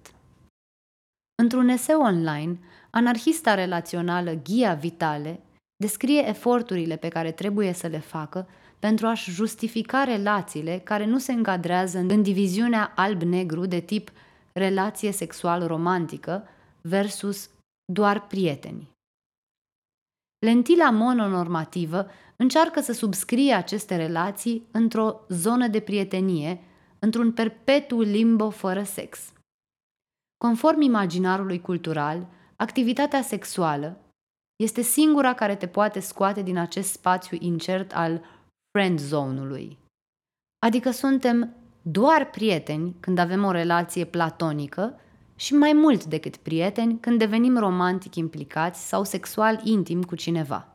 Într-un 1.41 1.67
eseu 1.67 2.02
online, 2.02 2.60
anarhista 2.89 3.54
relațională 3.54 4.34
Ghia 4.34 4.74
Vitale 4.74 5.39
descrie 5.76 6.28
eforturile 6.28 6.98
pe 6.98 7.08
care 7.08 7.32
trebuie 7.32 7.74
să 7.74 7.88
le 7.88 8.00
facă 8.00 8.48
pentru 8.80 9.08
a-și 9.08 9.32
justifica 9.32 10.04
relațiile 10.04 10.80
care 10.80 11.06
nu 11.06 11.17
se 11.17 11.32
încadrează 11.32 11.98
în 11.98 12.22
diviziunea 12.22 12.93
alb-negru 12.96 13.65
de 13.65 13.80
tip 13.80 14.12
relație 14.54 15.12
sexual 15.12 15.67
romantică 15.67 16.48
versus 16.82 17.50
doar 17.86 18.28
prieteni. 18.28 18.96
Lentila 20.39 20.89
mononormativă 20.89 22.08
încearcă 22.36 22.82
să 22.82 22.93
subscrie 22.93 23.54
aceste 23.54 23.95
relații 23.95 24.67
într-o 24.71 25.19
zonă 25.30 25.67
de 25.67 25.80
prietenie 25.80 26.62
într-un 27.00 27.32
perpetu 27.32 28.02
limbo 28.02 28.50
fără 28.50 28.84
sex. 28.84 29.32
Conform 30.38 30.82
imaginarului 30.82 31.62
cultural, 31.62 32.28
activitatea 32.56 33.21
sexuală 33.21 33.97
este 34.63 34.82
singura 34.82 35.34
care 35.34 35.56
te 35.56 35.67
poate 35.67 36.00
scoate 36.00 36.41
din 36.41 36.58
acest 36.58 36.91
spațiu 36.91 37.38
incert 37.41 37.93
al 37.93 38.21
friend 38.71 39.00
zone-ului. 39.00 39.78
Adică 40.65 40.91
suntem 40.91 41.56
doar 41.82 42.30
prieteni 42.30 42.95
când 43.00 43.17
avem 43.17 43.43
o 43.43 43.52
relație 43.52 44.06
platonică 44.06 45.00
și 45.39 45.54
mai 45.54 45.73
mult 45.73 46.06
decât 46.06 46.38
prieteni 46.38 47.00
când 47.00 47.19
devenim 47.19 47.58
romantic 47.58 48.15
implicați 48.15 48.88
sau 48.88 49.04
sexual 49.04 49.62
intim 49.63 50.04
cu 50.04 50.15
cineva. 50.15 50.67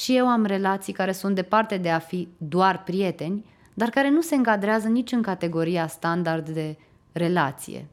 Și 0.00 0.16
eu 0.16 0.28
am 0.28 0.44
relații 0.44 0.92
care 0.92 1.12
sunt 1.12 1.34
departe 1.34 1.76
de 1.76 1.90
a 1.90 1.98
fi 1.98 2.28
doar 2.38 2.82
prieteni, 2.82 3.44
dar 3.74 3.88
care 3.88 4.10
nu 4.10 4.20
se 4.20 4.34
încadrează 4.34 4.88
nici 4.88 5.12
în 5.12 5.22
categoria 5.22 5.86
standard 5.86 6.48
de 6.48 6.76
relație. 7.12 7.88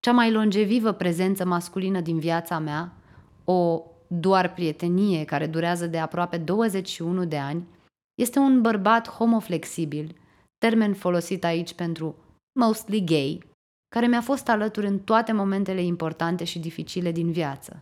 Cea 0.00 0.12
mai 0.12 0.32
longevivă 0.32 0.92
prezență 0.92 1.44
masculină 1.44 2.00
din 2.00 2.18
viața 2.18 2.58
mea, 2.58 2.92
o 3.44 3.82
doar 4.06 4.52
prietenie 4.52 5.24
care 5.24 5.46
durează 5.46 5.86
de 5.86 5.98
aproape 5.98 6.38
21 6.38 7.24
de 7.24 7.38
ani, 7.38 7.66
este 8.14 8.38
un 8.38 8.60
bărbat 8.60 9.08
homoflexibil, 9.08 10.16
termen 10.58 10.94
folosit 10.94 11.44
aici 11.44 11.74
pentru 11.74 12.16
mostly 12.58 13.04
gay, 13.04 13.55
care 13.96 14.08
mi-a 14.08 14.20
fost 14.20 14.48
alături 14.48 14.86
în 14.86 14.98
toate 14.98 15.32
momentele 15.32 15.82
importante 15.82 16.44
și 16.44 16.58
dificile 16.58 17.12
din 17.12 17.32
viață. 17.32 17.78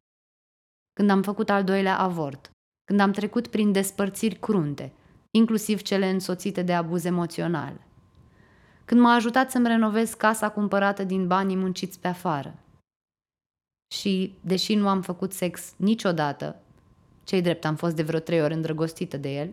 Când 0.93 1.11
am 1.11 1.23
făcut 1.23 1.51
al 1.51 1.65
doilea 1.65 1.99
avort, 1.99 2.51
când 2.85 3.01
am 3.01 3.11
trecut 3.11 3.47
prin 3.47 3.73
despărțiri 3.73 4.35
crunte, 4.35 4.93
inclusiv 5.31 5.83
cele 5.83 6.11
însoțite 6.11 6.63
de 6.63 6.75
abuz 6.75 7.05
emoțional. 7.05 7.81
Când 8.85 9.01
m-a 9.01 9.13
ajutat 9.15 9.51
să-mi 9.51 9.67
renovez 9.67 10.13
casa 10.13 10.51
cumpărată 10.51 11.05
din 11.05 11.27
banii 11.27 11.57
munciți 11.57 12.01
pe 12.01 12.09
afară. 12.09 12.55
Și, 13.95 14.39
deși 14.41 14.75
nu 14.75 14.89
am 14.89 15.03
făcut 15.03 15.33
sex 15.33 15.73
niciodată, 15.77 16.61
cei 17.25 17.43
drept 17.43 17.65
am 17.65 17.77
fost 17.77 17.97
de 17.97 18.03
vreo 18.03 18.21
trei 18.21 18.43
ori 18.43 18.55
îndrăgostită 18.55 19.17
de 19.17 19.35
el, 19.35 19.51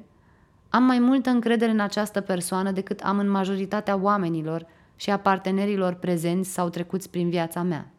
am 0.69 0.83
mai 0.83 0.99
multă 0.99 1.29
încredere 1.29 1.71
în 1.71 1.79
această 1.79 2.21
persoană 2.21 2.71
decât 2.71 2.99
am 2.99 3.19
în 3.19 3.29
majoritatea 3.29 3.95
oamenilor 3.95 4.65
și 5.01 5.09
a 5.09 5.19
partenerilor 5.19 5.93
prezenți 5.93 6.49
sau 6.49 6.69
trecuți 6.69 7.09
prin 7.09 7.29
viața 7.29 7.61
mea. 7.61 7.91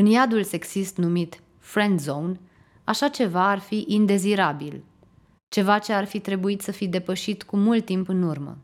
În 0.00 0.06
iadul 0.06 0.44
sexist 0.44 0.96
numit 0.96 1.42
friend 1.58 2.00
zone, 2.00 2.40
așa 2.84 3.08
ceva 3.08 3.48
ar 3.48 3.58
fi 3.58 3.84
indezirabil, 3.88 4.84
ceva 5.48 5.78
ce 5.78 5.92
ar 5.92 6.04
fi 6.04 6.20
trebuit 6.20 6.60
să 6.60 6.70
fi 6.70 6.88
depășit 6.88 7.42
cu 7.42 7.56
mult 7.56 7.84
timp 7.84 8.08
în 8.08 8.22
urmă. 8.22 8.58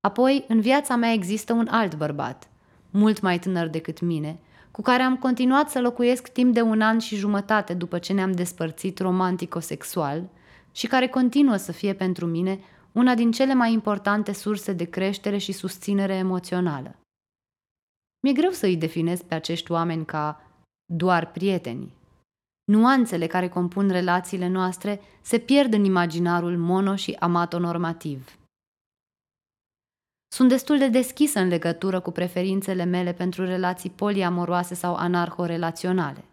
Apoi, 0.00 0.44
în 0.48 0.60
viața 0.60 0.96
mea 0.96 1.12
există 1.12 1.52
un 1.52 1.68
alt 1.68 1.94
bărbat, 1.94 2.48
mult 2.90 3.20
mai 3.20 3.38
tânăr 3.38 3.68
decât 3.68 4.00
mine, 4.00 4.38
cu 4.70 4.82
care 4.82 5.02
am 5.02 5.16
continuat 5.16 5.70
să 5.70 5.80
locuiesc 5.80 6.28
timp 6.28 6.54
de 6.54 6.60
un 6.60 6.80
an 6.80 6.98
și 6.98 7.16
jumătate 7.16 7.74
după 7.74 7.98
ce 7.98 8.12
ne-am 8.12 8.32
despărțit 8.32 8.98
romantico-sexual 8.98 10.28
și 10.72 10.86
care 10.86 11.08
continuă 11.08 11.56
să 11.56 11.72
fie 11.72 11.94
pentru 11.94 12.26
mine 12.26 12.60
una 12.92 13.14
din 13.14 13.32
cele 13.32 13.54
mai 13.54 13.72
importante 13.72 14.32
surse 14.32 14.72
de 14.72 14.84
creștere 14.84 15.38
și 15.38 15.52
susținere 15.52 16.14
emoțională. 16.14 16.98
Mi-e 18.22 18.32
greu 18.32 18.50
să 18.50 18.66
îi 18.66 18.76
definez 18.76 19.22
pe 19.22 19.34
acești 19.34 19.72
oameni 19.72 20.04
ca 20.04 20.42
doar 20.92 21.30
prieteni. 21.30 21.92
Nuanțele 22.64 23.26
care 23.26 23.48
compun 23.48 23.90
relațiile 23.90 24.48
noastre 24.48 25.00
se 25.20 25.38
pierd 25.38 25.72
în 25.72 25.84
imaginarul 25.84 26.58
mono 26.58 26.96
și 26.96 27.16
amatonormativ. 27.18 28.38
Sunt 30.32 30.48
destul 30.48 30.78
de 30.78 30.88
deschisă 30.88 31.40
în 31.40 31.48
legătură 31.48 32.00
cu 32.00 32.10
preferințele 32.10 32.84
mele 32.84 33.12
pentru 33.12 33.44
relații 33.44 33.90
poliamoroase 33.90 34.74
sau 34.74 34.94
anarhorelaționale. 34.94 36.24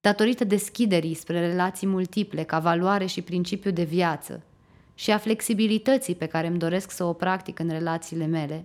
Datorită 0.00 0.44
deschiderii 0.44 1.14
spre 1.14 1.40
relații 1.40 1.86
multiple 1.86 2.42
ca 2.42 2.58
valoare 2.58 3.06
și 3.06 3.22
principiu 3.22 3.70
de 3.70 3.84
viață 3.84 4.42
și 4.94 5.10
a 5.10 5.18
flexibilității 5.18 6.14
pe 6.14 6.26
care 6.26 6.46
îmi 6.46 6.58
doresc 6.58 6.90
să 6.90 7.04
o 7.04 7.12
practic 7.12 7.58
în 7.58 7.68
relațiile 7.68 8.26
mele, 8.26 8.64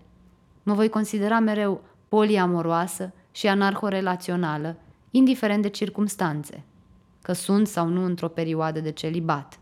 mă 0.64 0.74
voi 0.74 0.90
considera 0.90 1.40
mereu 1.40 1.84
poliamoroasă 2.08 3.14
și 3.32 3.48
anarhorelațională, 3.48 4.76
indiferent 5.12 5.62
de 5.62 5.70
circumstanțe, 5.70 6.64
că 7.22 7.34
sunt 7.34 7.68
sau 7.68 7.88
nu 7.88 8.04
într-o 8.04 8.28
perioadă 8.28 8.80
de 8.80 8.92
celibat. 8.92 9.60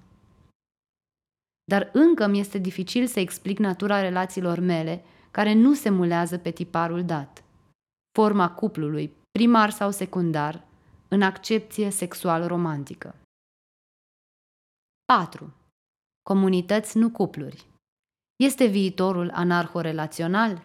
Dar 1.63 1.89
încă 1.93 2.27
mi 2.27 2.39
este 2.39 2.57
dificil 2.57 3.07
să 3.07 3.19
explic 3.19 3.59
natura 3.59 4.01
relațiilor 4.01 4.59
mele 4.59 5.03
care 5.31 5.53
nu 5.53 5.73
se 5.73 5.89
mulează 5.89 6.37
pe 6.37 6.51
tiparul 6.51 7.05
dat. 7.05 7.43
Forma 8.11 8.51
cuplului, 8.51 9.13
primar 9.31 9.69
sau 9.69 9.91
secundar, 9.91 10.65
în 11.07 11.21
accepție 11.21 11.89
sexual-romantică. 11.89 13.15
4. 15.05 15.53
Comunități, 16.27 16.97
nu 16.97 17.09
cupluri. 17.09 17.65
Este 18.43 18.65
viitorul 18.65 19.31
anarhorelațional? 19.33 20.63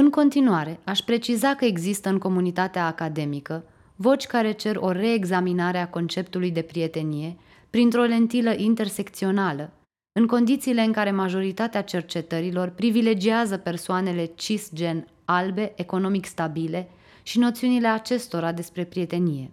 În 0.00 0.10
continuare, 0.10 0.80
aș 0.84 1.00
preciza 1.00 1.54
că 1.54 1.64
există 1.64 2.08
în 2.08 2.18
comunitatea 2.18 2.86
academică 2.86 3.64
voci 3.96 4.26
care 4.26 4.52
cer 4.52 4.76
o 4.76 4.90
reexaminare 4.90 5.78
a 5.78 5.90
conceptului 5.90 6.50
de 6.50 6.62
prietenie 6.62 7.36
printr-o 7.70 8.02
lentilă 8.02 8.52
intersecțională, 8.56 9.72
în 10.18 10.26
condițiile 10.26 10.82
în 10.82 10.92
care 10.92 11.10
majoritatea 11.10 11.82
cercetărilor 11.82 12.68
privilegiază 12.68 13.56
persoanele 13.58 14.24
cisgen 14.24 15.08
albe, 15.24 15.72
economic 15.76 16.24
stabile 16.24 16.88
și 17.22 17.38
noțiunile 17.38 17.88
acestora 17.88 18.52
despre 18.52 18.84
prietenie. 18.84 19.50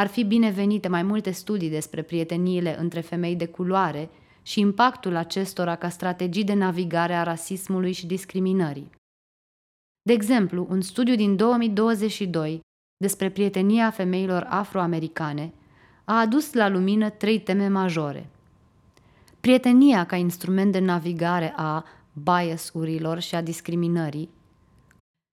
Ar 0.00 0.06
fi 0.06 0.24
binevenite 0.24 0.88
mai 0.88 1.02
multe 1.02 1.30
studii 1.30 1.70
despre 1.70 2.02
prieteniile 2.02 2.78
între 2.78 3.00
femei 3.00 3.36
de 3.36 3.46
culoare 3.46 4.10
și 4.42 4.60
impactul 4.60 5.16
acestora 5.16 5.76
ca 5.76 5.88
strategii 5.88 6.44
de 6.44 6.54
navigare 6.54 7.14
a 7.14 7.22
rasismului 7.22 7.92
și 7.92 8.06
discriminării. 8.06 8.90
De 10.02 10.12
exemplu, 10.12 10.66
un 10.70 10.80
studiu 10.80 11.14
din 11.14 11.36
2022 11.36 12.60
despre 12.96 13.30
prietenia 13.30 13.90
femeilor 13.90 14.46
afroamericane 14.48 15.52
a 16.04 16.20
adus 16.20 16.52
la 16.52 16.68
lumină 16.68 17.10
trei 17.10 17.40
teme 17.40 17.68
majore. 17.68 18.30
Prietenia 19.40 20.06
ca 20.06 20.16
instrument 20.16 20.72
de 20.72 20.78
navigare 20.78 21.52
a 21.56 21.84
bias-urilor 22.12 23.20
și 23.20 23.34
a 23.34 23.42
discriminării, 23.42 24.28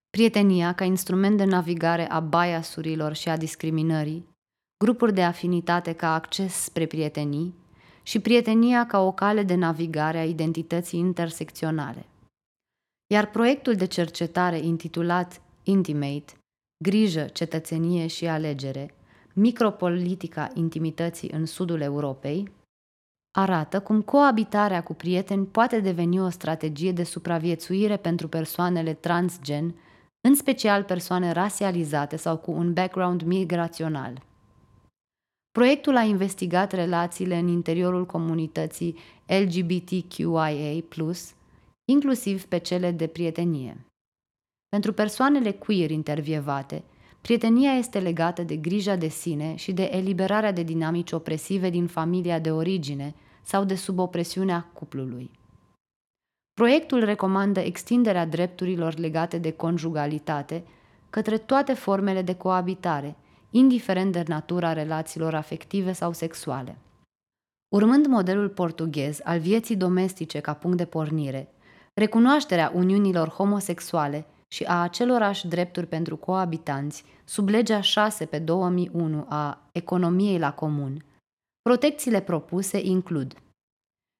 prietenia 0.09 0.73
ca 0.73 0.83
instrument 0.83 1.37
de 1.37 1.43
navigare 1.43 2.09
a 2.09 2.19
biasurilor 2.19 3.13
și 3.13 3.29
a 3.29 3.37
discriminării, 3.37 4.35
grupuri 4.77 5.13
de 5.13 5.23
afinitate 5.23 5.93
ca 5.93 6.13
acces 6.13 6.53
spre 6.53 6.85
prietenii 6.85 7.53
și 8.03 8.19
prietenia 8.19 8.85
ca 8.85 8.99
o 8.99 9.11
cale 9.11 9.43
de 9.43 9.55
navigare 9.55 10.17
a 10.17 10.25
identității 10.25 10.99
intersecționale. 10.99 12.05
Iar 13.13 13.29
proiectul 13.29 13.75
de 13.75 13.85
cercetare 13.85 14.57
intitulat 14.57 15.41
Intimate, 15.63 16.33
Grijă, 16.83 17.23
cetățenie 17.23 18.07
și 18.07 18.27
alegere, 18.27 18.93
micropolitica 19.33 20.49
intimității 20.53 21.29
în 21.31 21.45
sudul 21.45 21.81
Europei, 21.81 22.51
arată 23.37 23.79
cum 23.79 24.01
coabitarea 24.01 24.83
cu 24.83 24.93
prieteni 24.93 25.45
poate 25.45 25.79
deveni 25.79 26.19
o 26.19 26.29
strategie 26.29 26.91
de 26.91 27.03
supraviețuire 27.03 27.97
pentru 27.97 28.27
persoanele 28.27 28.93
transgen 28.93 29.75
în 30.21 30.35
special 30.35 30.83
persoane 30.83 31.31
rasializate 31.31 32.15
sau 32.15 32.37
cu 32.37 32.51
un 32.51 32.73
background 32.73 33.21
migrațional. 33.21 34.25
Proiectul 35.57 35.95
a 35.95 36.01
investigat 36.01 36.71
relațiile 36.71 37.37
în 37.37 37.47
interiorul 37.47 38.05
comunității 38.05 38.97
LGBTQIA+, 39.25 40.49
inclusiv 41.85 42.45
pe 42.45 42.57
cele 42.57 42.91
de 42.91 43.07
prietenie. 43.07 43.85
Pentru 44.69 44.93
persoanele 44.93 45.51
queer 45.51 45.89
intervievate, 45.91 46.83
prietenia 47.21 47.71
este 47.71 47.99
legată 47.99 48.43
de 48.43 48.55
grija 48.55 48.95
de 48.95 49.07
sine 49.07 49.55
și 49.55 49.71
de 49.71 49.89
eliberarea 49.93 50.51
de 50.51 50.63
dinamici 50.63 51.11
opresive 51.11 51.69
din 51.69 51.87
familia 51.87 52.39
de 52.39 52.51
origine 52.51 53.15
sau 53.41 53.63
de 53.63 53.75
sub 53.75 53.99
opresiunea 53.99 54.69
cuplului. 54.73 55.31
Proiectul 56.53 57.03
recomandă 57.03 57.59
extinderea 57.59 58.25
drepturilor 58.25 58.97
legate 58.97 59.37
de 59.37 59.51
conjugalitate 59.51 60.63
către 61.09 61.37
toate 61.37 61.73
formele 61.73 62.21
de 62.21 62.35
coabitare, 62.35 63.15
indiferent 63.57 64.11
de 64.11 64.23
natura 64.27 64.73
relațiilor 64.73 65.33
afective 65.33 65.91
sau 65.91 66.13
sexuale. 66.13 66.77
Urmând 67.75 68.05
modelul 68.05 68.49
portughez 68.49 69.19
al 69.23 69.39
vieții 69.39 69.75
domestice 69.75 70.39
ca 70.39 70.53
punct 70.53 70.77
de 70.77 70.85
pornire, 70.85 71.51
recunoașterea 71.93 72.71
uniunilor 72.75 73.29
homosexuale 73.29 74.25
și 74.47 74.63
a 74.63 74.81
acelorași 74.81 75.47
drepturi 75.47 75.87
pentru 75.87 76.17
coabitanți 76.17 77.03
sub 77.25 77.47
legea 77.47 77.81
6 77.81 78.25
pe 78.25 78.39
2001 78.39 79.25
a 79.29 79.69
economiei 79.71 80.39
la 80.39 80.53
comun, 80.53 81.05
protecțiile 81.61 82.21
propuse 82.21 82.79
includ 82.83 83.33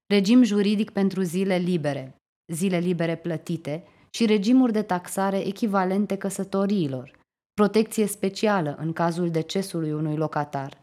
regim 0.08 0.43
juridic 0.43 0.89
pentru 0.89 1.21
zile 1.21 1.58
libere, 1.58 2.15
zile 2.54 2.78
libere 2.78 3.15
plătite 3.15 3.84
și 4.10 4.26
regimuri 4.26 4.71
de 4.71 4.82
taxare 4.82 5.47
echivalente 5.47 6.15
căsătoriilor, 6.17 7.12
protecție 7.58 8.06
specială 8.06 8.76
în 8.80 8.93
cazul 8.93 9.32
decesului 9.32 9.93
unui 9.93 10.15
locatar. 10.15 10.78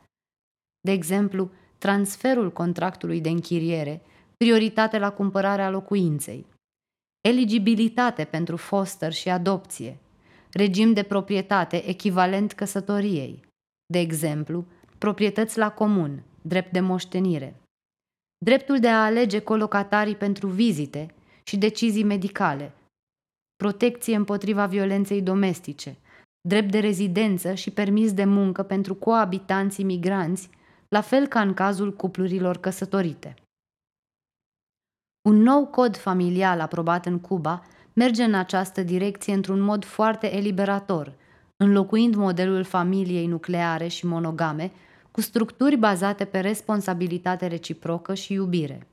De 0.81 0.91
exemplu, 0.91 1.51
transferul 1.79 2.53
contractului 2.53 3.21
de 3.21 3.29
închiriere, 3.29 4.03
prioritate 4.37 4.99
la 4.99 5.11
cumpărarea 5.13 5.71
locuinței, 5.71 6.47
eligibilitate 7.29 8.25
pentru 8.25 8.57
foster 8.57 9.13
și 9.13 9.29
adopție, 9.29 9.99
regim 10.53 10.93
de 10.93 11.03
proprietate 11.03 11.89
echivalent 11.89 12.53
căsătoriei, 12.53 13.45
de 13.93 13.99
exemplu, 13.99 14.65
proprietăți 14.99 15.59
la 15.59 15.71
comun, 15.71 16.23
drept 16.43 16.73
de 16.73 16.81
moștenire, 16.81 17.61
dreptul 18.45 18.81
de 18.81 18.89
a 18.89 19.05
alege 19.05 19.39
colocatarii 19.39 20.17
pentru 20.17 20.47
vizite 20.47 21.15
și 21.45 21.57
decizii 21.57 22.05
medicale, 22.05 22.73
protecție 23.57 24.17
împotriva 24.17 24.67
violenței 24.67 25.23
domestice, 25.23 25.99
drept 26.49 26.71
de 26.71 26.79
rezidență 26.79 27.55
și 27.55 27.71
permis 27.71 28.13
de 28.13 28.25
muncă 28.25 28.63
pentru 28.63 28.95
coabitanții 28.95 29.85
migranți, 29.85 30.51
la 30.89 31.01
fel 31.01 31.27
ca 31.27 31.41
în 31.41 31.55
cazul 31.55 31.93
cuplurilor 31.93 32.57
căsătorite. 32.57 33.35
Un 35.29 35.37
nou 35.37 35.67
cod 35.67 35.97
familial 35.97 36.61
aprobat 36.61 37.07
în 37.07 37.21
Cuba 37.21 37.63
merge 37.93 38.23
în 38.23 38.35
această 38.35 38.83
direcție 38.83 39.35
într-un 39.35 39.61
mod 39.61 39.85
foarte 39.85 40.35
eliberator, 40.37 41.15
înlocuind 41.57 42.15
modelul 42.15 42.65
familiei 42.65 43.27
nucleare 43.27 43.89
și 43.89 44.07
monogame 44.07 44.73
cu 45.11 45.21
structuri 45.21 45.77
bazate 45.77 46.25
pe 46.25 46.41
responsabilitate 46.41 47.47
reciprocă 47.47 48.15
și 48.15 48.33
iubire. 48.33 48.87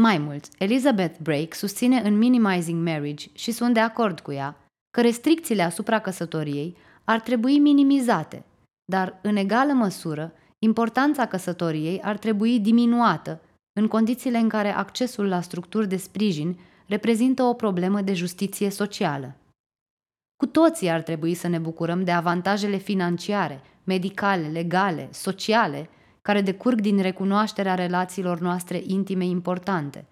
Mai 0.00 0.18
mult, 0.18 0.44
Elizabeth 0.58 1.18
Brake 1.22 1.54
susține 1.54 2.00
în 2.00 2.18
Minimizing 2.18 2.86
Marriage 2.86 3.28
și 3.32 3.50
sunt 3.50 3.74
de 3.74 3.80
acord 3.80 4.20
cu 4.20 4.32
ea 4.32 4.56
că 4.92 5.00
restricțiile 5.00 5.62
asupra 5.62 5.98
căsătoriei 5.98 6.76
ar 7.04 7.20
trebui 7.20 7.58
minimizate, 7.58 8.44
dar, 8.84 9.18
în 9.22 9.36
egală 9.36 9.72
măsură, 9.72 10.32
importanța 10.58 11.26
căsătoriei 11.26 12.00
ar 12.02 12.18
trebui 12.18 12.60
diminuată 12.60 13.40
în 13.72 13.88
condițiile 13.88 14.38
în 14.38 14.48
care 14.48 14.68
accesul 14.68 15.28
la 15.28 15.40
structuri 15.40 15.88
de 15.88 15.96
sprijin 15.96 16.58
reprezintă 16.86 17.42
o 17.42 17.54
problemă 17.54 18.00
de 18.00 18.14
justiție 18.14 18.70
socială. 18.70 19.36
Cu 20.36 20.46
toții 20.46 20.90
ar 20.90 21.02
trebui 21.02 21.34
să 21.34 21.48
ne 21.48 21.58
bucurăm 21.58 22.04
de 22.04 22.10
avantajele 22.10 22.76
financiare, 22.76 23.60
medicale, 23.84 24.48
legale, 24.48 25.08
sociale 25.12 25.88
care 26.22 26.40
decurg 26.40 26.80
din 26.80 27.00
recunoașterea 27.00 27.74
relațiilor 27.74 28.40
noastre 28.40 28.82
intime 28.86 29.24
importante. 29.24 30.06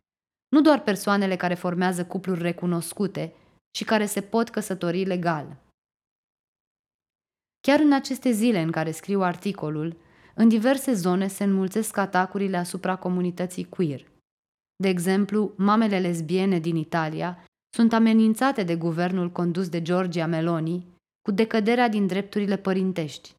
Nu 0.49 0.61
doar 0.61 0.81
persoanele 0.81 1.37
care 1.37 1.55
formează 1.55 2.05
cupluri 2.05 2.43
recunoscute 2.43 3.33
și 3.77 3.85
care 3.85 4.07
se 4.07 4.21
pot 4.21 4.49
căsători 4.49 5.05
legal. 5.05 5.57
Chiar 7.61 7.81
în 7.81 7.93
aceste 7.93 8.31
zile 8.31 8.61
în 8.61 8.71
care 8.71 8.91
scriu 8.91 9.23
articolul, 9.23 9.97
în 10.35 10.49
diverse 10.49 10.93
zone 10.93 11.27
se 11.27 11.45
înmulțesc 11.45 11.97
atacurile 11.97 12.57
asupra 12.57 12.97
comunității 12.97 13.69
queer. 13.69 14.11
De 14.77 14.89
exemplu, 14.89 15.53
mamele 15.57 15.99
lesbiene 15.99 16.59
din 16.59 16.77
Italia 16.77 17.45
sunt 17.75 17.93
amenințate 17.93 18.63
de 18.63 18.77
guvernul 18.77 19.31
condus 19.31 19.69
de 19.69 19.83
Giorgia 19.83 20.27
Meloni 20.27 20.87
cu 21.23 21.31
decăderea 21.31 21.89
din 21.89 22.07
drepturile 22.07 22.57
părintești. 22.57 23.35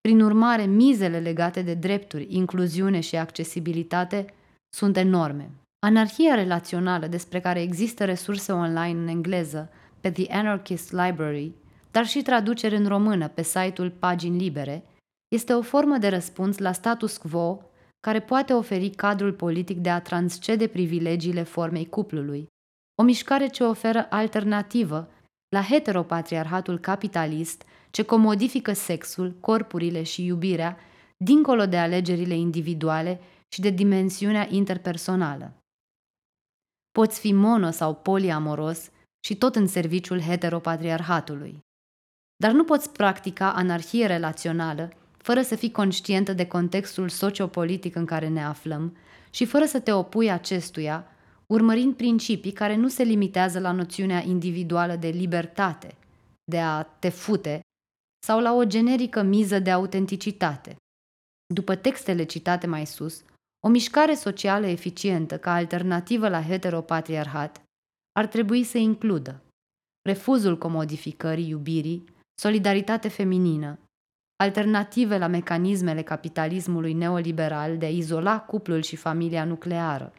Prin 0.00 0.20
urmare, 0.20 0.64
mizele 0.64 1.20
legate 1.20 1.62
de 1.62 1.74
drepturi, 1.74 2.26
incluziune 2.34 3.00
și 3.00 3.16
accesibilitate 3.16 4.34
sunt 4.76 4.96
enorme. 4.96 5.50
Anarhia 5.86 6.34
relațională, 6.34 7.06
despre 7.06 7.40
care 7.40 7.62
există 7.62 8.04
resurse 8.04 8.52
online 8.52 9.00
în 9.00 9.08
engleză 9.08 9.70
pe 10.00 10.10
The 10.10 10.32
Anarchist 10.32 10.92
Library, 10.92 11.54
dar 11.90 12.06
și 12.06 12.22
traduceri 12.22 12.76
în 12.76 12.86
română 12.86 13.28
pe 13.28 13.42
site-ul 13.42 13.90
Pagini 13.90 14.38
Libere, 14.38 14.84
este 15.28 15.52
o 15.52 15.62
formă 15.62 15.98
de 15.98 16.08
răspuns 16.08 16.58
la 16.58 16.72
status 16.72 17.16
quo 17.16 17.60
care 18.00 18.20
poate 18.20 18.52
oferi 18.52 18.90
cadrul 18.90 19.32
politic 19.32 19.78
de 19.78 19.90
a 19.90 20.00
transcede 20.00 20.66
privilegiile 20.66 21.42
formei 21.42 21.88
cuplului, 21.88 22.46
o 22.94 23.02
mișcare 23.02 23.46
ce 23.46 23.64
oferă 23.64 24.06
alternativă 24.10 25.10
la 25.48 25.62
heteropatriarhatul 25.62 26.78
capitalist 26.78 27.62
ce 27.90 28.02
comodifică 28.02 28.72
sexul, 28.72 29.36
corpurile 29.40 30.02
și 30.02 30.24
iubirea 30.24 30.76
dincolo 31.16 31.66
de 31.66 31.76
alegerile 31.78 32.34
individuale 32.34 33.20
și 33.48 33.60
de 33.60 33.70
dimensiunea 33.70 34.46
interpersonală. 34.50 35.56
Poți 36.92 37.20
fi 37.20 37.32
mono 37.32 37.70
sau 37.70 37.94
poliamoros 37.94 38.90
și 39.26 39.36
tot 39.36 39.56
în 39.56 39.66
serviciul 39.66 40.20
heteropatriarhatului. 40.20 41.58
Dar 42.36 42.52
nu 42.52 42.64
poți 42.64 42.90
practica 42.90 43.52
anarhie 43.52 44.06
relațională 44.06 44.92
fără 45.16 45.42
să 45.42 45.54
fii 45.54 45.70
conștientă 45.70 46.32
de 46.32 46.46
contextul 46.46 47.08
sociopolitic 47.08 47.94
în 47.94 48.04
care 48.04 48.28
ne 48.28 48.44
aflăm 48.44 48.96
și 49.30 49.44
fără 49.44 49.64
să 49.64 49.80
te 49.80 49.92
opui 49.92 50.30
acestuia, 50.30 51.06
urmărind 51.46 51.94
principii 51.94 52.52
care 52.52 52.76
nu 52.76 52.88
se 52.88 53.02
limitează 53.02 53.58
la 53.58 53.72
noțiunea 53.72 54.22
individuală 54.22 54.96
de 54.96 55.08
libertate, 55.08 55.94
de 56.44 56.60
a 56.60 56.82
te 56.82 57.08
fute, 57.08 57.60
sau 58.26 58.40
la 58.40 58.54
o 58.54 58.64
generică 58.64 59.22
miză 59.22 59.58
de 59.58 59.70
autenticitate. 59.70 60.76
După 61.54 61.74
textele 61.74 62.24
citate 62.24 62.66
mai 62.66 62.86
sus, 62.86 63.22
o 63.66 63.68
mișcare 63.68 64.14
socială 64.14 64.66
eficientă 64.66 65.38
ca 65.38 65.54
alternativă 65.54 66.28
la 66.28 66.42
heteropatriarhat 66.42 67.62
ar 68.12 68.26
trebui 68.26 68.62
să 68.64 68.78
includă 68.78 69.42
refuzul 70.08 70.58
comodificării 70.58 71.48
iubirii, 71.48 72.04
solidaritate 72.40 73.08
feminină, 73.08 73.78
alternative 74.36 75.18
la 75.18 75.26
mecanismele 75.26 76.02
capitalismului 76.02 76.92
neoliberal 76.92 77.78
de 77.78 77.86
a 77.86 77.90
izola 77.90 78.40
cuplul 78.40 78.82
și 78.82 78.96
familia 78.96 79.44
nucleară, 79.44 80.12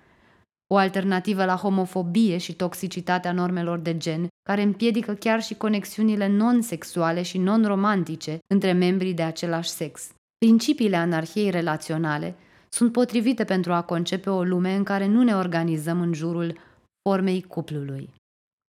o 0.73 0.77
alternativă 0.77 1.45
la 1.45 1.55
homofobie 1.55 2.37
și 2.37 2.53
toxicitatea 2.53 3.31
normelor 3.31 3.79
de 3.79 3.97
gen, 3.97 4.27
care 4.49 4.61
împiedică 4.61 5.13
chiar 5.13 5.41
și 5.41 5.53
conexiunile 5.55 6.27
non-sexuale 6.27 7.21
și 7.21 7.37
non-romantice 7.37 8.37
între 8.53 8.71
membrii 8.71 9.13
de 9.13 9.23
același 9.23 9.69
sex. 9.69 10.11
Principiile 10.37 10.95
anarhiei 10.95 11.49
relaționale 11.49 12.35
sunt 12.73 12.91
potrivite 12.91 13.43
pentru 13.43 13.73
a 13.73 13.81
concepe 13.81 14.29
o 14.29 14.43
lume 14.43 14.75
în 14.75 14.83
care 14.83 15.05
nu 15.05 15.23
ne 15.23 15.35
organizăm 15.35 16.01
în 16.01 16.13
jurul 16.13 16.59
formei 17.01 17.41
cuplului. 17.41 18.13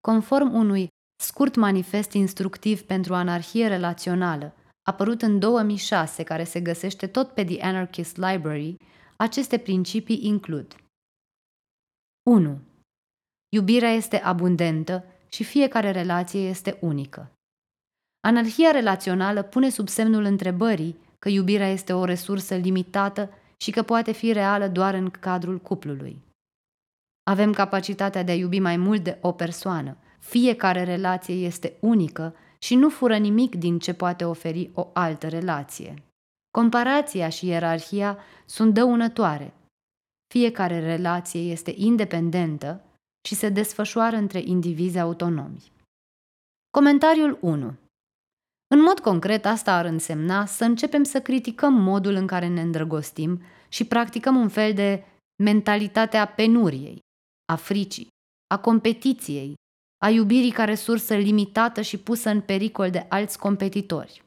Conform 0.01 0.55
unui 0.55 0.89
scurt 1.23 1.55
manifest 1.55 2.13
instructiv 2.13 2.83
pentru 2.83 3.15
anarhie 3.15 3.67
relațională, 3.67 4.55
apărut 4.83 5.23
în 5.23 5.39
2006, 5.39 6.23
care 6.23 6.45
se 6.45 6.61
găsește 6.61 7.07
tot 7.07 7.31
pe 7.31 7.45
The 7.45 7.63
Anarchist 7.63 8.17
Library, 8.17 8.77
aceste 9.17 9.59
principii 9.59 10.27
includ 10.27 10.77
1. 12.31 12.59
Iubirea 13.49 13.91
este 13.91 14.21
abundentă 14.21 15.05
și 15.29 15.45
fiecare 15.45 15.91
relație 15.91 16.49
este 16.49 16.79
unică. 16.81 17.33
Anarhia 18.21 18.71
relațională 18.71 19.43
pune 19.43 19.69
sub 19.69 19.89
semnul 19.89 20.25
întrebării 20.25 20.97
că 21.19 21.29
iubirea 21.29 21.69
este 21.69 21.93
o 21.93 22.05
resursă 22.05 22.55
limitată 22.55 23.31
și 23.65 23.71
că 23.71 23.83
poate 23.83 24.13
fi 24.13 24.33
reală 24.33 24.69
doar 24.69 24.95
în 24.95 25.11
cadrul 25.11 25.59
cuplului. 25.59 26.23
Avem 27.31 27.53
capacitatea 27.53 28.23
de 28.23 28.31
a 28.31 28.35
iubi 28.35 28.59
mai 28.59 28.77
mult 28.77 29.03
de 29.03 29.19
o 29.21 29.33
persoană. 29.33 29.97
Fiecare 30.19 30.83
relație 30.85 31.35
este 31.35 31.77
unică 31.81 32.35
și 32.59 32.75
nu 32.75 32.89
fură 32.89 33.17
nimic 33.17 33.55
din 33.55 33.79
ce 33.79 33.95
poate 33.95 34.25
oferi 34.25 34.71
o 34.75 34.91
altă 34.93 35.29
relație. 35.29 36.03
Comparația 36.51 37.29
și 37.29 37.47
ierarhia 37.47 38.19
sunt 38.47 38.75
dăunătoare. 38.75 39.55
Fiecare 40.27 40.81
relație 40.81 41.41
este 41.41 41.73
independentă 41.77 42.85
și 43.27 43.35
se 43.35 43.49
desfășoară 43.49 44.17
între 44.17 44.41
indivizi 44.41 44.99
autonomi. 44.99 45.73
Comentariul 46.71 47.39
1. 47.41 47.75
În 48.67 48.81
mod 48.81 49.01
concret, 49.01 49.47
asta 49.47 49.77
ar 49.77 49.85
însemna 49.85 50.47
să 50.47 50.65
începem 50.65 51.03
să 51.03 51.21
criticăm 51.21 51.75
modul 51.75 52.15
în 52.15 52.27
care 52.27 52.49
ne 52.49 52.61
îndrăgostim 52.61 53.43
și 53.69 53.85
practicăm 53.85 54.37
un 54.37 54.49
fel 54.49 54.75
de 54.75 55.05
mentalitatea 55.43 56.27
penuriei, 56.27 56.99
a 57.53 57.57
fricii, 57.57 58.09
a 58.55 58.59
competiției, 58.59 59.55
a 60.05 60.09
iubirii 60.09 60.51
ca 60.51 60.65
resursă 60.65 61.15
limitată 61.15 61.81
și 61.81 61.99
pusă 61.99 62.31
în 62.31 62.41
pericol 62.41 62.91
de 62.91 63.07
alți 63.09 63.39
competitori. 63.39 64.23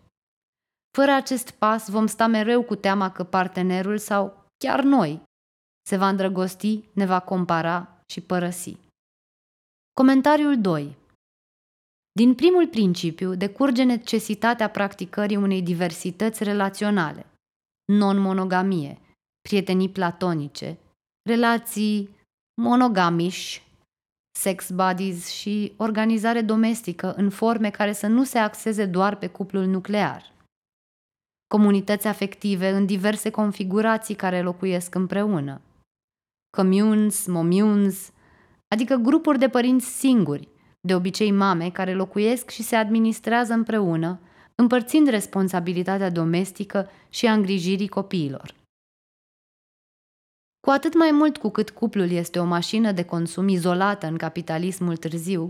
Fără 0.97 1.11
acest 1.11 1.51
pas 1.51 1.89
vom 1.89 2.05
sta 2.05 2.27
mereu 2.27 2.63
cu 2.63 2.75
teama 2.75 3.11
că 3.11 3.23
partenerul 3.23 3.97
sau 3.97 4.45
chiar 4.57 4.83
noi 4.83 5.21
se 5.87 5.97
va 5.97 6.09
îndrăgosti, 6.09 6.89
ne 6.93 7.05
va 7.05 7.19
compara 7.19 8.01
și 8.05 8.21
părăsi. 8.21 8.77
Comentariul 9.93 10.61
2. 10.61 10.97
Din 12.17 12.35
primul 12.35 12.67
principiu 12.67 13.35
decurge 13.35 13.83
necesitatea 13.83 14.69
practicării 14.69 15.35
unei 15.35 15.61
diversități 15.61 16.43
relaționale, 16.43 17.25
non-monogamie, 17.91 18.99
prietenii 19.41 19.89
platonice, 19.89 20.77
relații 21.29 22.09
monogamiși, 22.61 23.63
sex 24.39 24.71
buddies 24.71 25.29
și 25.29 25.73
organizare 25.75 26.41
domestică 26.41 27.13
în 27.13 27.29
forme 27.29 27.69
care 27.69 27.93
să 27.93 28.07
nu 28.07 28.23
se 28.23 28.37
axeze 28.37 28.85
doar 28.85 29.17
pe 29.17 29.27
cuplul 29.27 29.65
nuclear. 29.65 30.33
Comunități 31.47 32.07
afective 32.07 32.69
în 32.69 32.85
diverse 32.85 33.29
configurații 33.29 34.15
care 34.15 34.41
locuiesc 34.41 34.95
împreună. 34.95 35.61
Communes, 36.57 37.25
momunes, 37.25 38.11
adică 38.67 38.95
grupuri 38.95 39.39
de 39.39 39.49
părinți 39.49 39.85
singuri, 39.85 40.55
de 40.87 40.95
obicei 40.95 41.31
mame 41.31 41.69
care 41.69 41.93
locuiesc 41.93 42.49
și 42.49 42.63
se 42.63 42.75
administrează 42.75 43.53
împreună, 43.53 44.19
împărțind 44.55 45.07
responsabilitatea 45.07 46.09
domestică 46.09 46.89
și 47.09 47.27
a 47.27 47.33
îngrijirii 47.33 47.87
copiilor. 47.87 48.53
Cu 50.59 50.69
atât 50.69 50.97
mai 50.97 51.11
mult 51.11 51.37
cu 51.37 51.49
cât 51.49 51.69
cuplul 51.69 52.11
este 52.11 52.39
o 52.39 52.43
mașină 52.43 52.91
de 52.91 53.03
consum 53.03 53.47
izolată 53.47 54.07
în 54.07 54.17
capitalismul 54.17 54.97
târziu, 54.97 55.49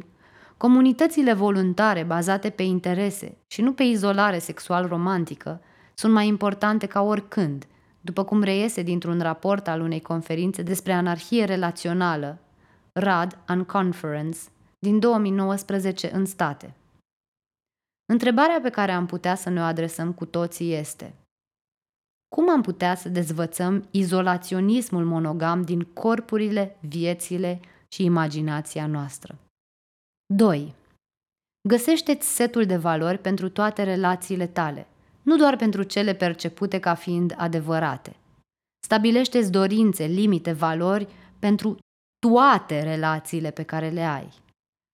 comunitățile 0.57 1.33
voluntare 1.33 2.03
bazate 2.03 2.49
pe 2.49 2.63
interese 2.63 3.37
și 3.47 3.61
nu 3.61 3.73
pe 3.73 3.83
izolare 3.83 4.39
sexual-romantică 4.39 5.61
sunt 5.93 6.13
mai 6.13 6.27
importante 6.27 6.85
ca 6.85 7.01
oricând, 7.01 7.65
după 8.01 8.23
cum 8.23 8.43
reiese 8.43 8.81
dintr-un 8.81 9.19
raport 9.19 9.67
al 9.67 9.81
unei 9.81 10.01
conferințe 10.01 10.61
despre 10.61 10.93
anarhie 10.93 11.43
relațională, 11.45 12.39
RAD 12.93 13.37
on 13.49 13.63
Conference, 13.63 14.39
din 14.79 14.99
2019 14.99 16.13
în 16.13 16.25
state. 16.25 16.73
Întrebarea 18.05 18.59
pe 18.61 18.69
care 18.69 18.91
am 18.91 19.05
putea 19.05 19.35
să 19.35 19.49
ne 19.49 19.59
o 19.59 19.63
adresăm 19.63 20.13
cu 20.13 20.25
toții 20.25 20.73
este– 20.73 21.13
cum 22.35 22.49
am 22.49 22.61
putea 22.61 22.95
să 22.95 23.09
dezvățăm 23.09 23.87
izolaționismul 23.91 25.05
monogam 25.05 25.61
din 25.61 25.81
corpurile, 25.81 26.77
viețile 26.79 27.59
și 27.87 28.03
imaginația 28.03 28.87
noastră? 28.87 29.37
2. 30.33 30.73
Găsește-ți 31.67 32.35
setul 32.35 32.65
de 32.65 32.77
valori 32.77 33.17
pentru 33.17 33.49
toate 33.49 33.83
relațiile 33.83 34.47
tale, 34.47 34.87
nu 35.21 35.37
doar 35.37 35.55
pentru 35.55 35.83
cele 35.83 36.13
percepute 36.13 36.79
ca 36.79 36.93
fiind 36.93 37.33
adevărate. 37.37 38.15
Stabilește-ți 38.85 39.51
dorințe, 39.51 40.05
limite, 40.05 40.51
valori 40.51 41.07
pentru 41.39 41.77
toate 42.19 42.83
relațiile 42.83 43.51
pe 43.51 43.63
care 43.63 43.89
le 43.89 44.03
ai. 44.03 44.33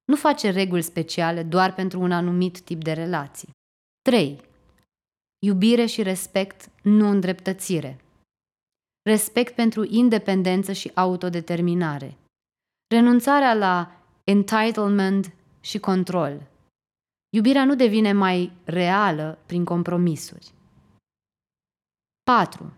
Nu 0.06 0.16
face 0.16 0.50
reguli 0.50 0.82
speciale 0.82 1.44
doar 1.44 1.74
pentru 1.74 2.00
un 2.02 2.12
anumit 2.12 2.62
tip 2.62 2.84
de 2.84 2.92
relații. 2.92 3.50
3. 4.02 4.42
Iubire 5.46 5.86
și 5.86 6.04
respect, 6.04 6.70
nu 6.84 7.10
îndreptățire. 7.10 8.00
Respect 9.02 9.56
pentru 9.56 9.86
independență 9.90 10.72
și 10.72 10.92
autodeterminare. 10.94 12.18
Renunțarea 12.88 13.54
la 13.54 14.02
entitlement 14.24 15.34
și 15.62 15.80
control. 15.80 16.48
Iubirea 17.36 17.66
nu 17.66 17.76
devine 17.76 18.12
mai 18.12 18.52
reală 18.64 19.40
prin 19.46 19.66
compromisuri. 19.66 20.52
4. 22.24 22.74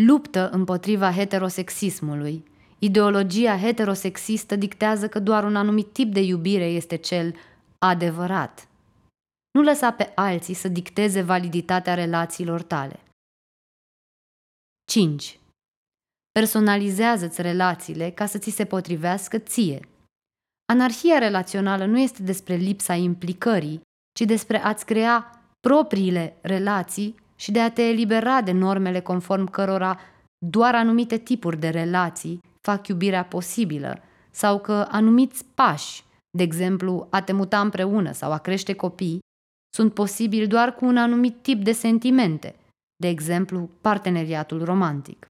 Luptă 0.00 0.50
împotriva 0.50 1.12
heterosexismului. 1.12 2.44
Ideologia 2.78 3.58
heterosexistă 3.58 4.56
dictează 4.56 5.08
că 5.08 5.18
doar 5.20 5.44
un 5.44 5.56
anumit 5.56 5.92
tip 5.92 6.12
de 6.12 6.20
iubire 6.20 6.64
este 6.64 6.96
cel 6.96 7.34
adevărat. 7.78 8.68
Nu 9.50 9.62
lăsa 9.62 9.92
pe 9.92 10.12
alții 10.14 10.54
să 10.54 10.68
dicteze 10.68 11.22
validitatea 11.22 11.94
relațiilor 11.94 12.62
tale. 12.62 13.00
5. 14.84 15.38
Personalizează-ți 16.32 17.42
relațiile 17.42 18.10
ca 18.10 18.26
să 18.26 18.38
ți 18.38 18.50
se 18.50 18.64
potrivească 18.64 19.38
ție. 19.38 19.88
Anarhia 20.72 21.18
relațională 21.18 21.84
nu 21.84 21.98
este 21.98 22.22
despre 22.22 22.54
lipsa 22.54 22.94
implicării, 22.94 23.80
ci 24.12 24.20
despre 24.20 24.64
a-ți 24.64 24.84
crea 24.84 25.42
propriile 25.60 26.36
relații 26.40 27.14
și 27.36 27.50
de 27.50 27.60
a 27.60 27.70
te 27.70 27.82
elibera 27.82 28.42
de 28.42 28.52
normele 28.52 29.00
conform 29.00 29.46
cărora 29.46 30.00
doar 30.46 30.74
anumite 30.74 31.18
tipuri 31.18 31.58
de 31.58 31.68
relații 31.68 32.40
fac 32.68 32.88
iubirea 32.88 33.24
posibilă 33.24 34.02
sau 34.30 34.60
că 34.60 34.86
anumiți 34.90 35.44
pași, 35.54 36.04
de 36.30 36.42
exemplu 36.42 37.06
a 37.10 37.22
te 37.22 37.32
muta 37.32 37.60
împreună 37.60 38.12
sau 38.12 38.32
a 38.32 38.38
crește 38.38 38.72
copii, 38.72 39.18
sunt 39.76 39.94
posibili 39.94 40.46
doar 40.46 40.74
cu 40.74 40.84
un 40.84 40.96
anumit 40.96 41.42
tip 41.42 41.64
de 41.64 41.72
sentimente, 41.72 42.54
de 42.96 43.08
exemplu 43.08 43.70
parteneriatul 43.80 44.64
romantic. 44.64 45.26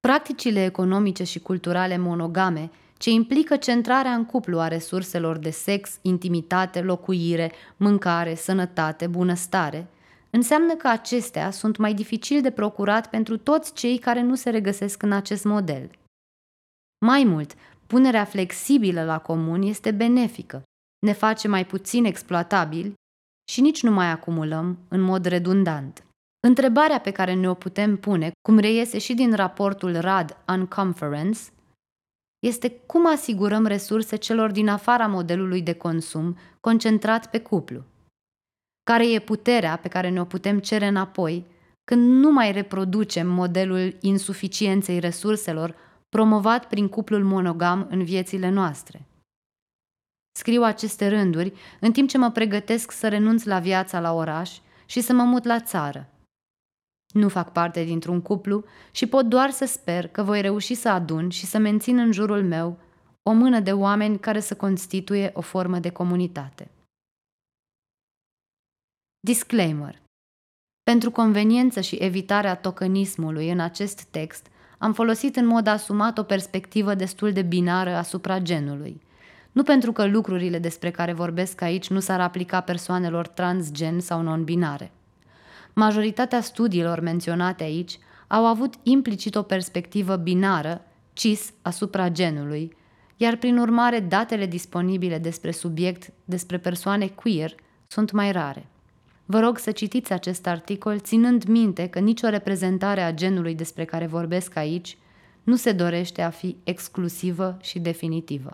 Practicile 0.00 0.64
economice 0.64 1.24
și 1.24 1.38
culturale 1.38 1.98
monogame 1.98 2.70
ce 2.96 3.10
implică 3.10 3.56
centrarea 3.56 4.14
în 4.14 4.24
cuplu 4.24 4.60
a 4.60 4.68
resurselor 4.68 5.38
de 5.38 5.50
sex, 5.50 5.98
intimitate, 6.02 6.80
locuire, 6.80 7.52
mâncare, 7.76 8.34
sănătate, 8.34 9.06
bunăstare, 9.06 9.86
înseamnă 10.30 10.74
că 10.74 10.88
acestea 10.88 11.50
sunt 11.50 11.76
mai 11.76 11.94
dificil 11.94 12.40
de 12.40 12.50
procurat 12.50 13.10
pentru 13.10 13.36
toți 13.36 13.72
cei 13.72 13.98
care 13.98 14.22
nu 14.22 14.34
se 14.34 14.50
regăsesc 14.50 15.02
în 15.02 15.12
acest 15.12 15.44
model. 15.44 15.90
Mai 17.04 17.24
mult, 17.24 17.54
punerea 17.86 18.24
flexibilă 18.24 19.04
la 19.04 19.18
comun 19.18 19.62
este 19.62 19.90
benefică, 19.90 20.62
ne 21.06 21.12
face 21.12 21.48
mai 21.48 21.66
puțin 21.66 22.04
exploatabili 22.04 22.94
și 23.50 23.60
nici 23.60 23.82
nu 23.82 23.90
mai 23.90 24.10
acumulăm 24.10 24.78
în 24.88 25.00
mod 25.00 25.24
redundant. 25.24 26.04
Întrebarea 26.46 27.00
pe 27.00 27.10
care 27.10 27.34
ne-o 27.34 27.54
putem 27.54 27.96
pune, 27.96 28.30
cum 28.48 28.58
reiese 28.58 28.98
și 28.98 29.14
din 29.14 29.34
raportul 29.34 30.00
RAD 30.00 30.36
Unconference, 30.48 31.40
este 32.46 32.70
cum 32.70 33.06
asigurăm 33.06 33.66
resurse 33.66 34.16
celor 34.16 34.50
din 34.50 34.68
afara 34.68 35.06
modelului 35.06 35.62
de 35.62 35.72
consum 35.72 36.36
concentrat 36.60 37.30
pe 37.30 37.40
cuplu. 37.40 37.82
Care 38.82 39.12
e 39.12 39.18
puterea 39.18 39.76
pe 39.76 39.88
care 39.88 40.08
ne-o 40.08 40.24
putem 40.24 40.58
cere 40.58 40.86
înapoi 40.86 41.46
când 41.84 42.08
nu 42.08 42.30
mai 42.30 42.52
reproducem 42.52 43.26
modelul 43.26 43.96
insuficienței 44.00 44.98
resurselor 44.98 45.74
promovat 46.14 46.68
prin 46.68 46.88
cuplul 46.88 47.24
monogam 47.24 47.86
în 47.90 48.04
viețile 48.04 48.48
noastre. 48.48 49.06
Scriu 50.38 50.62
aceste 50.62 51.08
rânduri 51.08 51.52
în 51.80 51.92
timp 51.92 52.08
ce 52.08 52.18
mă 52.18 52.30
pregătesc 52.30 52.90
să 52.90 53.08
renunț 53.08 53.44
la 53.44 53.58
viața 53.58 54.00
la 54.00 54.12
oraș 54.12 54.58
și 54.86 55.00
să 55.00 55.12
mă 55.12 55.22
mut 55.22 55.44
la 55.44 55.60
țară. 55.60 56.08
Nu 57.14 57.28
fac 57.28 57.52
parte 57.52 57.84
dintr-un 57.84 58.20
cuplu 58.20 58.64
și 58.90 59.06
pot 59.06 59.26
doar 59.26 59.50
să 59.50 59.64
sper 59.64 60.08
că 60.08 60.22
voi 60.22 60.40
reuși 60.40 60.74
să 60.74 60.88
adun 60.88 61.28
și 61.28 61.46
să 61.46 61.58
mențin 61.58 61.98
în 61.98 62.12
jurul 62.12 62.44
meu 62.44 62.78
o 63.22 63.32
mână 63.32 63.60
de 63.60 63.72
oameni 63.72 64.18
care 64.18 64.40
să 64.40 64.56
constituie 64.56 65.30
o 65.34 65.40
formă 65.40 65.78
de 65.78 65.90
comunitate. 65.90 66.70
Disclaimer. 69.20 70.02
Pentru 70.82 71.10
conveniență 71.10 71.80
și 71.80 71.96
evitarea 71.96 72.56
tokenismului 72.56 73.50
în 73.50 73.60
acest 73.60 74.02
text, 74.02 74.50
am 74.82 74.92
folosit 74.92 75.36
în 75.36 75.46
mod 75.46 75.66
asumat 75.66 76.18
o 76.18 76.22
perspectivă 76.22 76.94
destul 76.94 77.32
de 77.32 77.42
binară 77.42 77.94
asupra 77.94 78.38
genului. 78.38 79.00
Nu 79.52 79.62
pentru 79.62 79.92
că 79.92 80.06
lucrurile 80.06 80.58
despre 80.58 80.90
care 80.90 81.12
vorbesc 81.12 81.60
aici 81.60 81.88
nu 81.88 82.00
s-ar 82.00 82.20
aplica 82.20 82.60
persoanelor 82.60 83.26
transgen 83.26 84.00
sau 84.00 84.22
non-binare. 84.22 84.92
Majoritatea 85.72 86.40
studiilor 86.40 87.00
menționate 87.00 87.62
aici 87.62 87.98
au 88.26 88.46
avut 88.46 88.74
implicit 88.82 89.34
o 89.34 89.42
perspectivă 89.42 90.16
binară, 90.16 90.84
cis, 91.12 91.52
asupra 91.62 92.08
genului, 92.08 92.76
iar 93.16 93.36
prin 93.36 93.58
urmare 93.58 94.00
datele 94.00 94.46
disponibile 94.46 95.18
despre 95.18 95.50
subiect, 95.50 96.12
despre 96.24 96.58
persoane 96.58 97.06
queer, 97.06 97.54
sunt 97.86 98.10
mai 98.10 98.32
rare. 98.32 98.66
Vă 99.26 99.40
rog 99.40 99.58
să 99.58 99.70
citiți 99.70 100.12
acest 100.12 100.46
articol 100.46 100.98
ținând 100.98 101.44
minte 101.44 101.86
că 101.86 101.98
nicio 101.98 102.28
reprezentare 102.28 103.02
a 103.02 103.12
genului 103.12 103.54
despre 103.54 103.84
care 103.84 104.06
vorbesc 104.06 104.56
aici 104.56 104.96
nu 105.42 105.56
se 105.56 105.72
dorește 105.72 106.22
a 106.22 106.30
fi 106.30 106.56
exclusivă 106.64 107.58
și 107.60 107.78
definitivă. 107.78 108.50